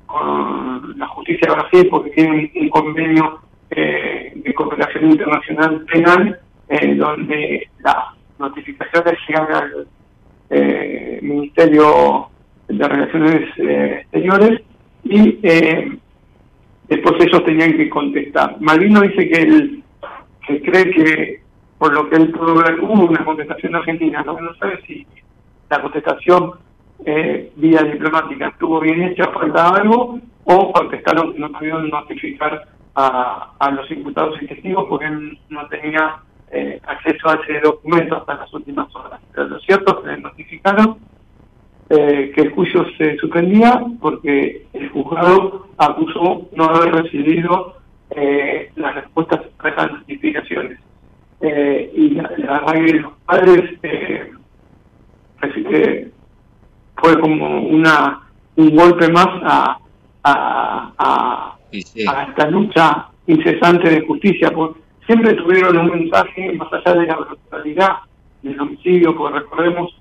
[0.06, 3.40] con la justicia de Brasil porque tiene un, convenio
[3.70, 7.96] eh, de cooperación internacional penal eh, donde las
[8.38, 9.88] notificaciones llegan al
[11.22, 12.28] Ministerio
[12.68, 14.60] de Relaciones Exteriores
[15.04, 15.38] y
[16.88, 18.56] después ellos tenían que contestar.
[18.60, 19.82] Malvino dice que él
[20.46, 21.40] que cree que
[21.78, 25.06] por lo que él pudo hubo una contestación argentina, no, no sabe si
[25.68, 26.52] la contestación
[27.04, 33.52] eh, vía diplomática estuvo bien hecha, falta algo, o contestaron que no pudieron notificar a,
[33.58, 35.10] a los imputados y testigos porque
[35.48, 36.16] no tenía
[36.50, 39.20] eh, acceso a ese documento hasta las últimas horas.
[39.32, 40.98] Pero lo cierto es que le notificaron
[41.96, 47.76] eh, que el juicio se suspendía porque el juzgado acusó no haber recibido
[48.10, 50.78] eh, las respuestas a esas notificaciones.
[51.40, 54.32] Eh, y la, la, los padres eh,
[56.96, 58.20] fue como una
[58.56, 59.78] un golpe más a,
[60.22, 67.06] a, a, esta lucha incesante de justicia, porque siempre tuvieron un mensaje más allá de
[67.06, 67.96] la brutalidad
[68.42, 70.00] del homicidio, porque recordemos,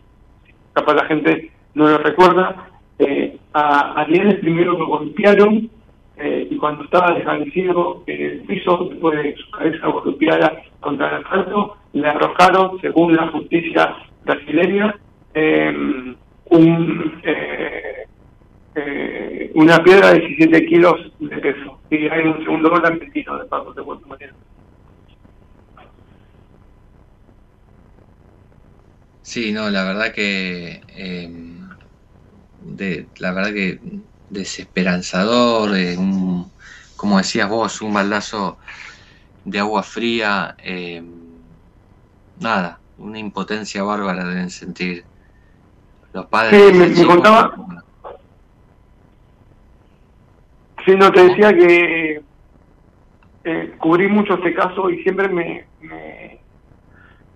[0.74, 2.70] capaz la gente no lo recuerda,
[3.00, 5.70] eh, a Ariel primero lo golpearon
[6.18, 11.24] eh, y cuando estaba desvanecido en el piso, después de su cabeza golpeada contra el
[11.24, 14.96] asfalto, le arrojaron, según la justicia brasileña,
[15.34, 16.16] eh,
[16.46, 17.22] un,
[18.76, 21.80] eh, una piedra de 17 kilos de peso.
[21.90, 24.38] Y hay un segundo gol argentino de paso de Mariano.
[29.22, 31.30] Sí, no, la verdad que eh,
[32.66, 33.80] de, la verdad que
[34.30, 36.52] desesperanzador, un,
[36.96, 38.58] como decías vos, un baldazo
[39.46, 40.56] de agua fría,
[42.40, 45.04] nada, una impotencia bárbara deben sentir
[46.14, 46.74] los padres.
[46.74, 47.54] Sí, me, contaba.
[50.86, 52.22] Sí, no, te decía que
[53.46, 55.66] eh, cubrí mucho este caso y siempre me,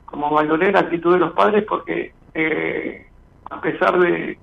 [0.06, 3.08] como valoré la actitud de los padres porque eh,
[3.50, 4.38] a pesar de,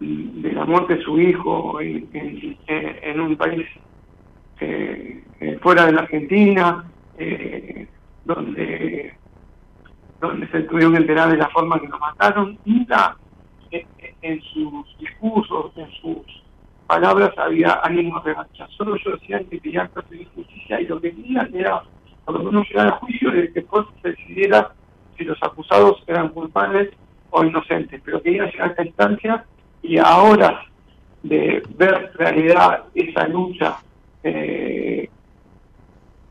[0.00, 3.66] de la muerte de su hijo en, un país
[4.60, 5.22] eh,
[5.60, 6.84] fuera de la Argentina,
[8.24, 9.18] donde
[10.20, 13.16] donde se tuvieron que enterar de la forma que lo mataron, nunca
[13.70, 16.42] en sus discursos, en sus
[16.86, 18.66] palabras había ánimo de revancha.
[18.76, 21.82] Solo yo decía que querían perseguir justicia y lo que querían era,
[22.24, 24.72] cuando uno llegara al juicio, de que después se decidiera
[25.16, 26.90] si los acusados eran culpables
[27.30, 28.00] o inocentes.
[28.04, 29.44] Pero querían llegar a esta instancia
[29.82, 30.64] y ahora
[31.22, 33.78] de ver realidad esa lucha
[34.22, 35.08] eh,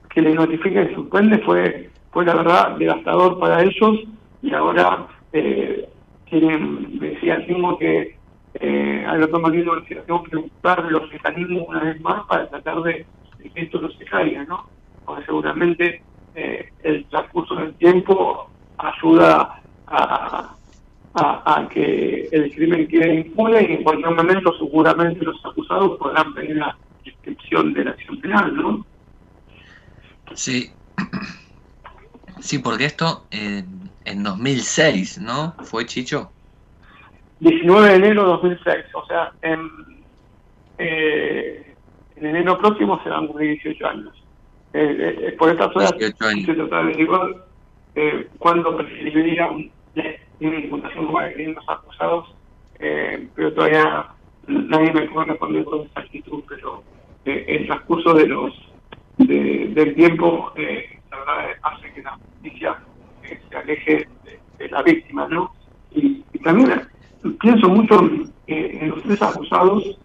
[0.09, 3.99] que le notifica y suspende fue, fue la verdad devastador para ellos
[4.41, 5.87] y ahora eh,
[6.29, 8.17] tienen, decía, tengo que,
[8.55, 13.05] eh, Alberto Marino decía, tengo que buscar los mecanismos una vez más para tratar de,
[13.53, 14.65] que esto no se caiga, ¿no?
[15.05, 16.01] Porque seguramente
[16.35, 20.55] eh, el transcurso del tiempo ayuda a,
[21.14, 26.58] a, que el crimen quede impune y en cualquier momento seguramente los acusados podrán pedir
[26.58, 28.86] la inscripción de la acción penal, ¿no?
[30.36, 30.72] Sí.
[32.39, 33.64] Sí, porque esto, eh,
[34.05, 35.55] en 2006, ¿no?
[35.64, 36.32] ¿Fue Chicho?
[37.39, 39.70] 19 de enero de 2006, o sea, en,
[40.78, 41.76] eh,
[42.16, 44.24] en enero próximo se van a cumplir 18 años.
[44.74, 47.32] Eh, eh, por estas horas se trata de averiguar
[47.95, 49.49] eh, cuándo preferiría
[50.39, 52.35] una imputación de los acusados,
[52.79, 54.07] eh, pero todavía
[54.47, 56.83] nadie me puede responder con exactitud, pero
[57.25, 58.53] eh, el transcurso de los
[59.17, 62.77] de, del tiempo la verdad hace que la justicia
[63.49, 64.07] se aleje
[64.57, 65.51] de, la víctima, ¿no?
[65.91, 66.88] Y, también
[67.41, 67.99] pienso mucho
[68.47, 69.99] eh, en los tres acusados,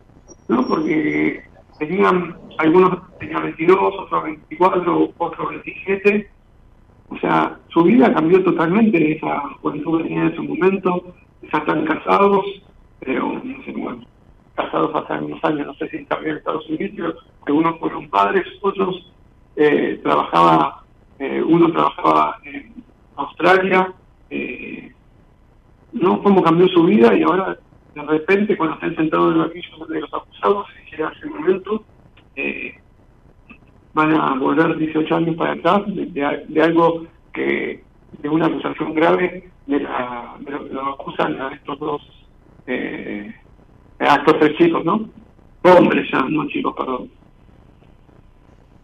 [0.48, 0.66] ¿no?
[0.66, 1.44] porque
[1.78, 6.30] tenían, algunos tenían 22, otros 24, otros 27,
[7.12, 11.84] o sea, su vida cambió totalmente esa juventud que tenía en ese momento, ya están
[11.84, 12.44] casados,
[13.00, 14.02] pero no sé, bueno,
[14.54, 19.12] casados hace unos años, no sé si también en Estados Unidos, algunos fueron padres, otros
[19.56, 20.84] eh, trabajaba,
[21.18, 22.72] eh, uno trabajaba en
[23.16, 23.92] Australia,
[24.30, 24.90] eh,
[25.92, 27.58] no cómo cambió su vida y ahora
[27.94, 31.84] de repente cuando están sentados en el banquillo de los acusados, si llega ese momento,
[32.36, 32.74] eh,
[33.94, 37.82] van a volver 18 años para atrás de, algo que,
[38.18, 42.02] de una acusación grave, de, la, de lo que lo acusan a estos dos,
[42.66, 43.34] eh,
[43.98, 45.08] a estos tres chicos, ¿no?
[45.62, 47.10] Hombres ya, no chicos, perdón.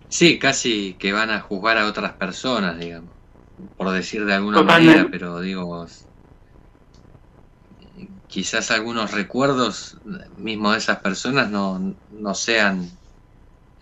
[0.09, 3.11] Sí, casi que van a juzgar a otras personas, digamos,
[3.77, 5.87] por decir de alguna manera, pero digo,
[8.27, 9.99] quizás algunos recuerdos
[10.37, 12.89] mismo de esas personas no, no sean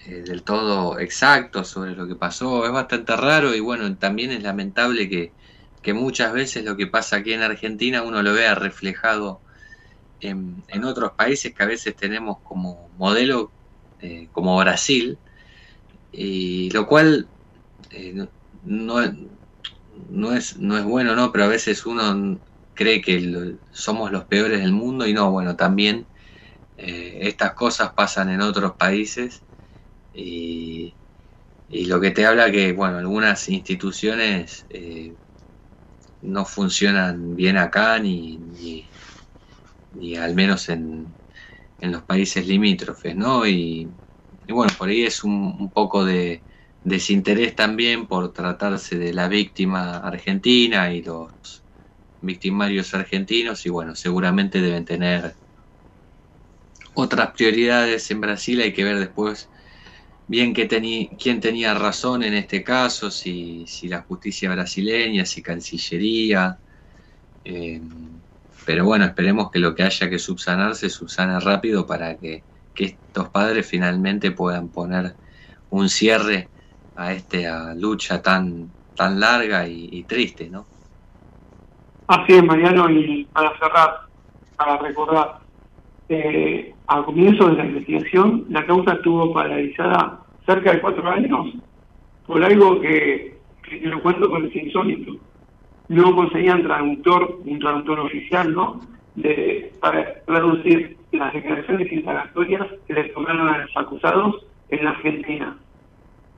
[0.07, 2.65] eh, del todo exactos sobre lo que pasó.
[2.67, 5.35] Es bastante raro y bueno, también es lamentable que,
[5.83, 9.43] que muchas veces lo que pasa aquí en Argentina uno lo vea reflejado
[10.21, 13.55] en, en otros países que a veces tenemos como modelo,
[14.01, 15.21] eh, como Brasil,
[16.13, 17.31] y lo cual
[17.91, 18.15] eh,
[18.63, 19.01] no,
[20.09, 21.33] no, es, no es bueno, ¿no?
[21.33, 22.41] Pero a veces uno
[22.75, 26.09] cree que somos los peores del mundo y no, bueno, también
[26.77, 29.46] estas cosas pasan en otros países
[30.17, 30.97] y,
[31.69, 35.17] lo que te habla que, bueno, algunas instituciones eh,
[36.23, 38.39] no funcionan bien acá ni,
[39.93, 41.15] ni, al menos en,
[41.81, 43.47] en los países limítrofes, ¿no?
[43.47, 43.91] Y,
[44.47, 46.45] y bueno, por ahí es un, poco de
[46.85, 51.65] desinterés también por tratarse de la víctima argentina y los
[52.21, 55.37] victimarios argentinos y bueno, seguramente deben tener
[56.95, 59.51] otras prioridades en Brasil, hay que ver después
[60.27, 60.69] bien que
[61.19, 66.59] quién tenía razón en este caso, si, si la justicia brasileña, si Cancillería,
[67.45, 67.81] eh,
[68.65, 72.43] pero bueno, esperemos que lo que haya que subsanarse subsane rápido para que
[72.77, 75.17] que estos padres finalmente puedan poner
[75.71, 76.51] un cierre
[76.95, 80.67] a esta lucha tan, tan larga y, triste, ¿no?
[82.07, 84.01] Así es, Mariano, y para cerrar,
[84.57, 85.39] para recordar,
[86.09, 91.55] eh, al comienzo de la investigación, la causa estuvo paralizada cerca de cuatro años
[92.27, 93.37] por algo que,
[93.69, 95.17] que lo cuento con el insólito.
[95.89, 98.81] No conseguían traductor, un traductor oficial, ¿no?
[99.15, 105.57] De, para traducir las declaraciones indagatorias que les tomaron a los acusados en la Argentina.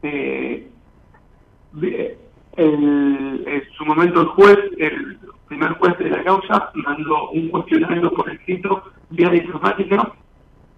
[0.03, 0.69] Eh,
[2.57, 8.31] en su momento el juez, el primer juez de la causa, mandó un cuestionario por
[8.31, 10.13] escrito vía diplomática.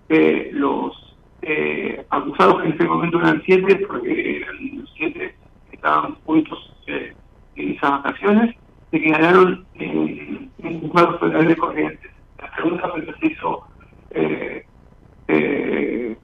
[0.09, 5.35] Eh, los eh, acusados en ese momento eran siete, porque eran los siete
[5.71, 7.15] que estaban juntos eh,
[7.57, 8.57] en esas vacaciones,
[8.91, 12.11] se declararon en un juzgado federal de Corrientes.
[12.39, 13.65] La segunda vez se hizo
[14.11, 14.65] eh,
[15.29, 16.17] eh,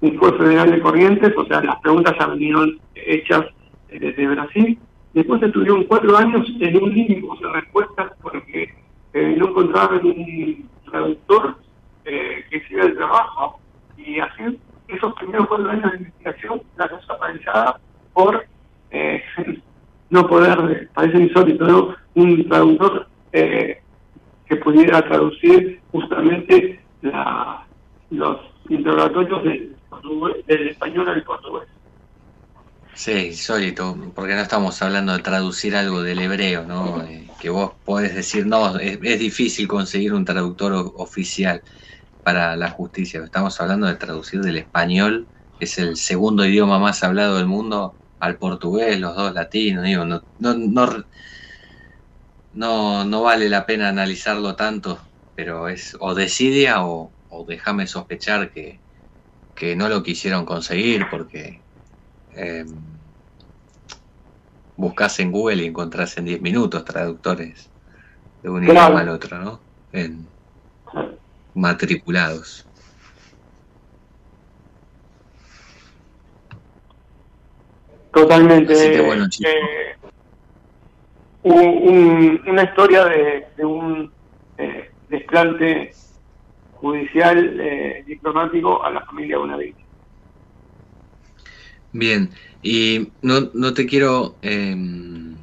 [0.00, 3.44] un juez federal de Corrientes, o sea, las preguntas ya vinieron hechas
[3.88, 4.78] desde Brasil.
[5.14, 8.74] Después estuvieron cuatro años en un limbo de respuestas porque
[9.14, 10.67] eh, no encontraban un
[12.04, 13.60] eh, que hiciera el trabajo.
[13.96, 17.80] Y así, esos primeros cuatro años de investigación, la cosa paralizada
[18.12, 18.46] por
[18.90, 19.22] eh,
[20.10, 21.96] no poder, parece insólito, ¿no?
[22.14, 23.80] Un traductor eh,
[24.46, 27.66] que pudiera traducir justamente la,
[28.10, 29.76] los interrogatorios del,
[30.46, 31.68] del español al portugués.
[32.94, 37.02] Sí, insólito, porque no estamos hablando de traducir algo del hebreo, ¿no?
[37.04, 41.64] Eh, que vos podés decir, no, es, difícil conseguir un traductor oficial
[42.22, 43.24] para la justicia.
[43.24, 45.26] Estamos hablando de traducir del español,
[45.58, 50.04] que es el segundo idioma más hablado del mundo, al portugués, los dos latinos, digo,
[50.04, 51.04] no, no, no
[52.52, 55.00] no, no vale la pena analizarlo tanto,
[55.34, 57.10] pero es o desidia o,
[57.48, 58.78] déjame sospechar que,
[59.56, 61.60] que, no lo quisieron conseguir porque
[62.36, 62.64] eh,
[64.76, 67.70] buscas en Google y encontrás en 10 minutos traductores
[68.42, 69.60] de un idioma al otro, ¿no?
[69.92, 70.26] En
[71.54, 72.66] matriculados.
[78.12, 78.72] Totalmente.
[78.72, 79.26] Así que bueno.
[81.44, 84.12] Eh, una historia de, un
[84.58, 85.92] eh, desplante
[86.72, 89.82] judicial eh, diplomático a la familia Bonavita.
[91.92, 92.30] Bien,
[92.62, 95.36] y no, no te quiero em,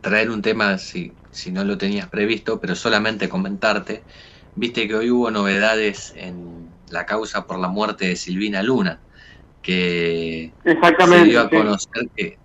[0.00, 4.06] traer un tema si, si no lo tenías previsto, pero solamente comentarte.
[4.54, 9.04] viste que hoy hubo novedades en la causa por la muerte de Silvina Luna,
[9.62, 11.52] que Exactamente, se dio a sí.
[11.52, 12.40] conocer que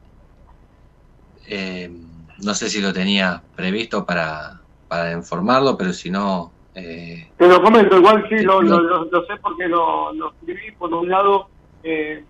[1.45, 1.89] eh,
[2.37, 7.61] no sé si lo tenía previsto para, para informarlo, pero si no, eh, Te lo
[7.61, 11.49] comento, igual sí, lo, lo, lo- lo sé porque lo, lo escribí por un lado
[11.83, 12.25] eh,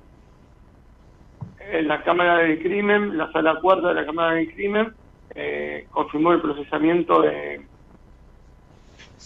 [1.58, 4.95] en la Cámara del Crimen, la sala cuarta de la Cámara del Crimen,
[5.36, 7.67] eh, confirmó el procesamiento de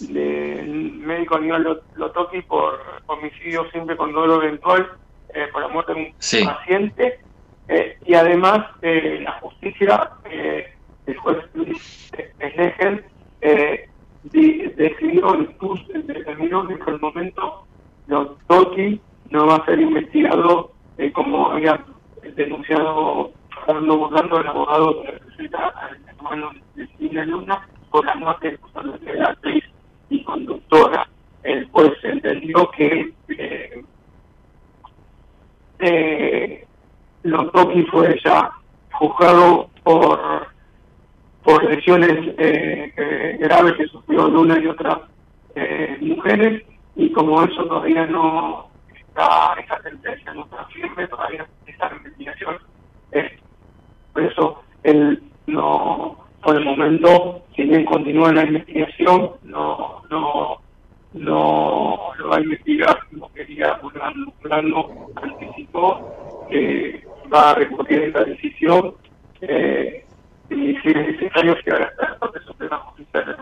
[0.00, 4.88] del médico Aníbal Lot- Lotoki por homicidio simple con dolor eventual
[5.34, 6.44] eh, por la muerte de un Sí.
[6.44, 7.18] paciente
[7.66, 10.66] eh, y además eh, la justicia, eh,
[11.06, 11.38] el juez
[12.40, 13.04] Schlegel,
[13.40, 13.88] eh,
[14.22, 15.32] di- decidió,
[15.94, 17.66] determinó que por el momento
[18.06, 21.84] Lotoki no va a ser investigado eh, como había
[22.36, 23.32] denunciado
[23.68, 28.58] Fernando Burlando, el abogado que representa al hermano de Silvia Luna, por la muerte
[29.02, 29.62] de la actriz
[30.08, 31.06] y conductora.
[31.42, 33.84] El juez entendió que eh,
[35.80, 36.66] eh,
[37.24, 38.50] Lotoki fue ya
[38.92, 40.48] juzgado por
[41.44, 44.98] por lesiones eh, eh, graves que sufrió Luna y otras
[45.54, 46.62] eh, mujeres
[46.96, 52.56] y como eso todavía no está, esa sentencia no está firme, todavía está en investigación.
[54.18, 60.60] Por eso él no, por el momento, si bien continúa la investigación, no, no,
[61.12, 68.24] no lo va a investigar, no quería Burlando, Burlando anticipó que va a recurrir esta
[68.24, 68.94] decisión
[69.40, 70.04] eh,
[70.50, 73.36] y si es necesario llegar hasta el proceso de la justicia.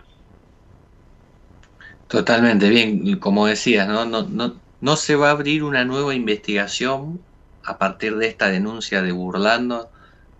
[2.07, 4.05] Totalmente, bien, como decías, ¿no?
[4.05, 7.19] No, no, no se va a abrir una nueva investigación
[7.65, 9.89] a partir de esta denuncia de Burlando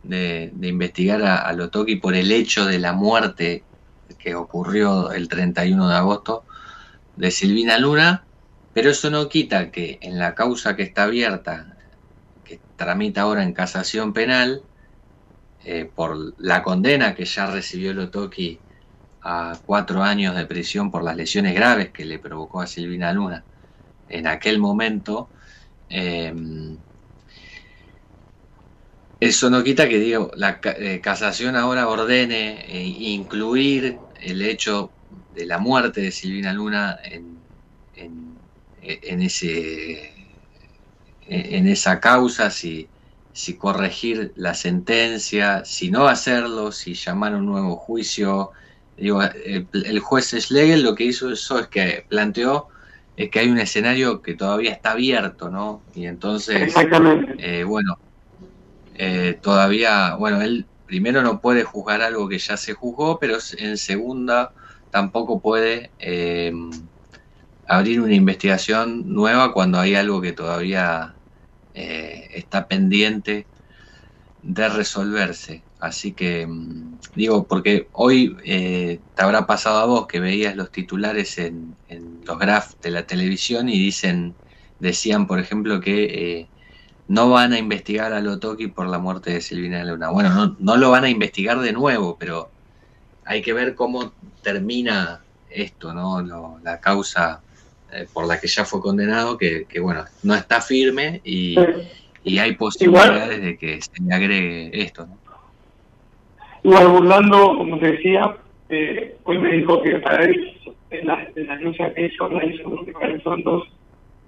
[0.07, 3.63] de, investigar a, a Lotoki por el hecho de la muerte
[4.19, 6.43] que ocurrió el 31 de agosto
[7.15, 8.23] de Silvina Luna,
[8.73, 11.75] pero eso no quita que en la causa que está abierta,
[12.45, 14.61] que tramita ahora en casación penal,
[15.65, 18.59] eh, por la condena que ya recibió Lotoki
[19.21, 23.43] a cuatro años de prisión por las lesiones graves que le provocó a Silvina Luna
[24.09, 25.29] en aquel momento,
[25.89, 26.33] eh,
[29.19, 35.45] eso no quita que digo, la eh, casación ahora ordene eh, incluir el hecho de
[35.45, 37.43] la muerte de Silvina Luna en,
[37.93, 38.39] en,
[38.81, 40.13] en ese
[41.21, 42.89] en esa causa, si,
[43.31, 48.51] si corregir la sentencia, si no hacerlo, si llamar a un nuevo juicio.
[48.95, 52.67] Digo, el, el juez Schlegel lo que hizo eso es que planteó
[53.15, 55.85] es que hay un escenario que todavía está abierto, ¿no?
[55.93, 57.35] Y entonces, Exactamente.
[57.37, 57.95] eh, bueno,
[58.97, 63.77] eh, todavía, bueno, él primero no puede juzgar algo que ya se juzgó, pero en
[63.77, 64.53] segunda
[64.89, 66.51] tampoco puede eh,
[67.65, 71.19] abrir una investigación nueva cuando hay algo que todavía
[71.73, 73.47] eh, está pendiente
[74.41, 75.67] de resolverse.
[75.79, 81.37] Así que, mm, digo, porque hoy te habrá pasado a vos que veías los titulares
[81.37, 84.37] en, en los graphs de la televisión y dicen,
[84.79, 86.49] decían, por ejemplo, que
[87.07, 90.09] no van a investigar a Lotoki por la muerte de Silvina Luna.
[90.09, 92.49] Bueno, no, no lo van a investigar de nuevo, pero
[93.25, 96.21] hay que ver cómo termina esto, ¿no?
[96.21, 97.41] Lo- la causa
[97.93, 101.55] eh, por la que ya fue condenado, que, bueno, no está firme y,
[102.39, 105.17] hay posibilidades de que se le agregue esto, ¿no?
[106.63, 108.35] Igual Burlando, como te decía,
[108.67, 110.53] eh, hoy me dijo que para él,
[110.89, 112.85] en la, en la lucha que hizo, la hizo
[113.23, 113.69] son dos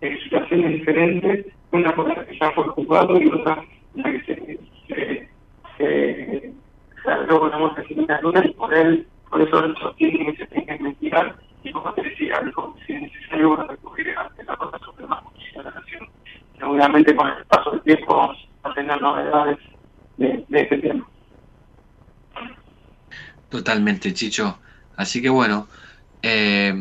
[0.02, 3.64] eh, situaciones diferentes, una la que ya fue juzgado y otra
[3.96, 5.30] la que se, se,
[5.78, 6.54] se,
[7.28, 11.36] con la muerte y por él, por eso él sostiene que se tiene que investigar
[11.64, 15.18] y como te decía, dijo, si es necesario va a recurrir ante la Corte Suprema
[15.18, 16.08] de Justicia de la Nación.
[16.58, 19.58] Seguramente con el paso del tiempo vamos a tener novedades
[20.18, 21.06] de, de este tema.
[23.50, 24.60] Totalmente, Chicho.
[24.96, 25.68] Así que bueno,
[26.22, 26.74] eh,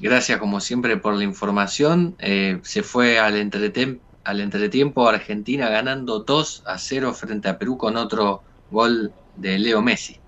[0.00, 2.14] gracias como siempre por la información.
[2.18, 7.76] Eh, se fue al, entretem- al entretiempo Argentina ganando 2 a 0 frente a Perú
[7.76, 10.18] con otro gol de Leo Messi.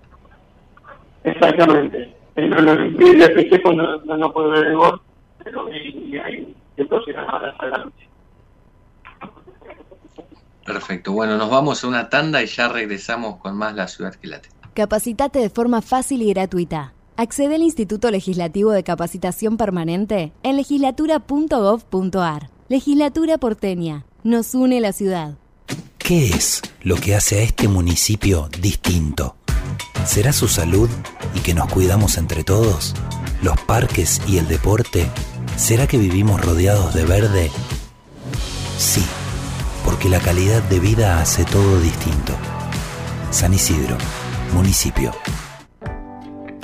[1.23, 2.15] Exactamente.
[2.35, 2.75] No lo
[3.35, 5.01] festejo, no, no, no puede ver el gol,
[5.43, 8.07] pero y, y hay entonces ganar adelante.
[10.65, 11.13] Perfecto.
[11.13, 14.49] Bueno, nos vamos a una tanda y ya regresamos con más La Ciudad que Late.
[14.73, 16.93] Capacitate de forma fácil y gratuita.
[17.17, 22.49] Accede al Instituto Legislativo de Capacitación Permanente en legislatura.gov.ar.
[22.69, 24.05] Legislatura porteña.
[24.23, 25.37] Nos une la ciudad.
[25.97, 29.35] ¿Qué es lo que hace a este municipio distinto?
[30.05, 30.89] ¿Será su salud
[31.35, 32.93] y que nos cuidamos entre todos?
[33.41, 35.07] los parques y el deporte,
[35.55, 37.51] ¿será que vivimos rodeados de verde?
[38.77, 39.03] Sí,
[39.85, 42.33] porque la calidad de vida hace todo distinto.
[43.31, 43.97] San Isidro,
[44.53, 45.13] municipio.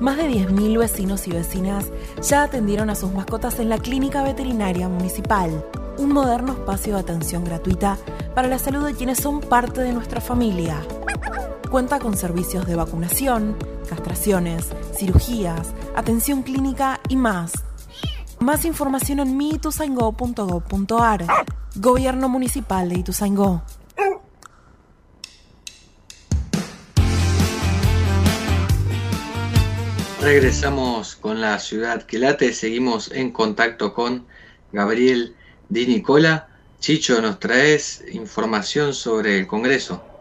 [0.00, 1.86] Más de 10.000 vecinos y vecinas
[2.22, 5.64] ya atendieron a sus mascotas en la Clínica Veterinaria Municipal,
[5.98, 7.96] un moderno espacio de atención gratuita
[8.34, 10.82] para la salud de quienes son parte de nuestra familia.
[11.70, 13.56] Cuenta con servicios de vacunación,
[13.88, 17.52] castraciones, cirugías, atención clínica y más.
[18.38, 21.26] Más información en miituzaingó.gov.ar.
[21.76, 23.62] Gobierno Municipal de Ituzaingó.
[30.26, 34.26] Regresamos con la ciudad que late, seguimos en contacto con
[34.72, 35.36] Gabriel
[35.68, 36.48] Di Nicola.
[36.80, 40.15] Chicho, nos traes información sobre el Congreso.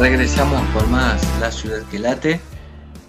[0.00, 2.40] Regresamos con más La Ciudad que Late.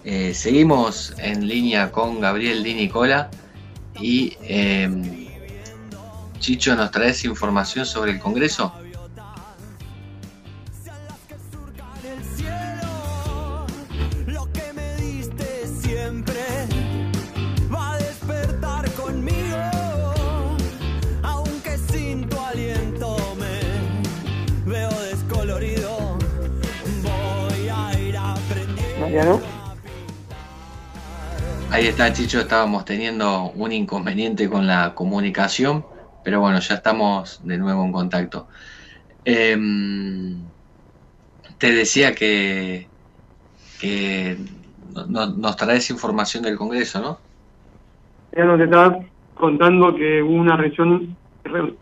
[0.04, 3.30] Eh, seguimos en línea con Gabriel Di Nicola
[3.98, 5.26] y em,
[6.38, 8.74] Chicho, ¿nos traes información sobre el Congreso?
[32.10, 35.84] Chicho, estábamos teniendo un inconveniente con la comunicación,
[36.24, 38.48] pero bueno, ya estamos de nuevo en contacto.
[39.24, 40.42] Em,
[41.58, 42.88] te decía que,
[43.80, 44.36] que
[45.08, 47.18] nos traes información del Congreso, ¿no?
[48.36, 48.98] Ya nos está
[49.34, 51.16] contando que hubo una reunión,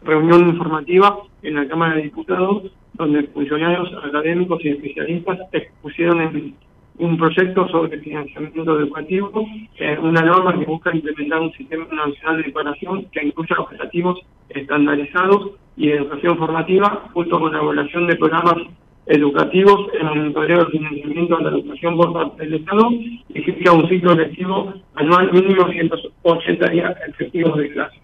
[0.02, 6.54] reunión informativa en la Cámara de Diputados donde funcionarios académicos y especialistas expusieron en
[7.00, 9.46] un proyecto sobre financiamiento educativo,
[9.78, 14.20] eh, una norma que busca implementar un sistema nacional de preparación que incluya objetivos
[14.50, 18.56] estandarizados y educación formativa, junto con la evaluación de programas
[19.06, 22.90] educativos, el monitoreo del financiamiento de la educación por parte del Estado
[23.34, 27.96] fija un ciclo lectivo anual mínimo 180 días efectivos de clase.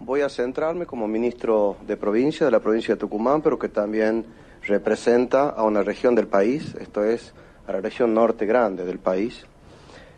[0.00, 4.26] Voy a centrarme como ministro de provincia, de la provincia de Tucumán, pero que también
[4.66, 7.32] representa a una región del país, esto es
[7.66, 9.44] a la región norte grande del país,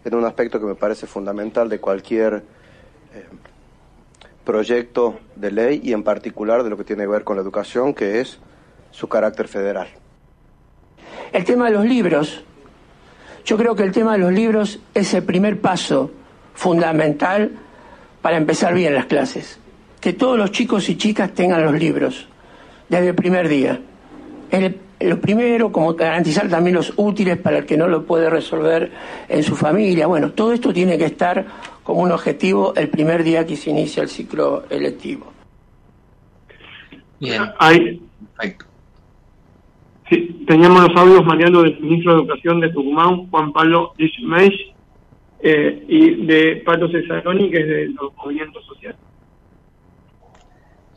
[0.04, 3.24] en un aspecto que me parece fundamental de cualquier eh,
[4.44, 7.92] proyecto de ley y en particular de lo que tiene que ver con la educación,
[7.92, 8.38] que es
[8.92, 9.88] su carácter federal.
[11.32, 12.44] El tema de los libros,
[13.44, 16.10] yo creo que el tema de los libros es el primer paso
[16.54, 17.50] fundamental
[18.22, 19.58] para empezar bien las clases.
[20.00, 22.28] Que todos los chicos y chicas tengan los libros
[22.88, 23.80] desde el primer día
[25.00, 28.90] lo primero, como garantizar también los útiles para el que no lo puede resolver
[29.28, 30.06] en su familia.
[30.06, 31.44] Bueno, todo esto tiene que estar
[31.82, 35.32] como un objetivo el primer día que se inicia el ciclo electivo.
[37.20, 37.42] Bien.
[37.58, 38.00] Hay,
[40.08, 44.74] sí, teníamos los audios, Mariano, del ministro de Educación de Tucumán, Juan Pablo Dismesh,
[45.40, 48.98] eh, y de Pato Cesaroni, que es de los movimientos sociales.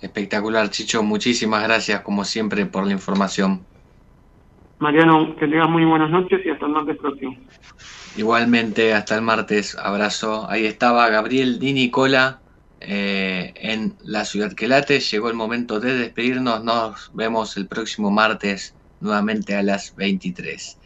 [0.01, 1.03] Espectacular, Chicho.
[1.03, 3.65] Muchísimas gracias, como siempre, por la información.
[4.79, 7.35] Mariano, que tengas muy buenas noches y hasta el martes próximo.
[8.15, 9.77] Igualmente, hasta el martes.
[9.77, 10.49] Abrazo.
[10.49, 12.39] Ahí estaba Gabriel Di Nicola,
[12.79, 15.01] eh, en la ciudad que late.
[15.01, 16.63] Llegó el momento de despedirnos.
[16.63, 20.77] Nos vemos el próximo martes nuevamente a las 23.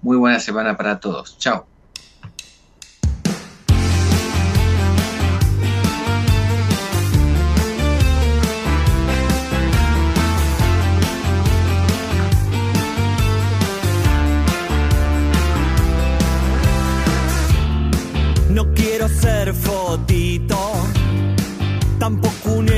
[0.00, 1.38] Muy buena semana para todos.
[1.38, 1.71] Chao.
[19.02, 20.56] quiero ser fotito,
[21.98, 22.68] tampoco un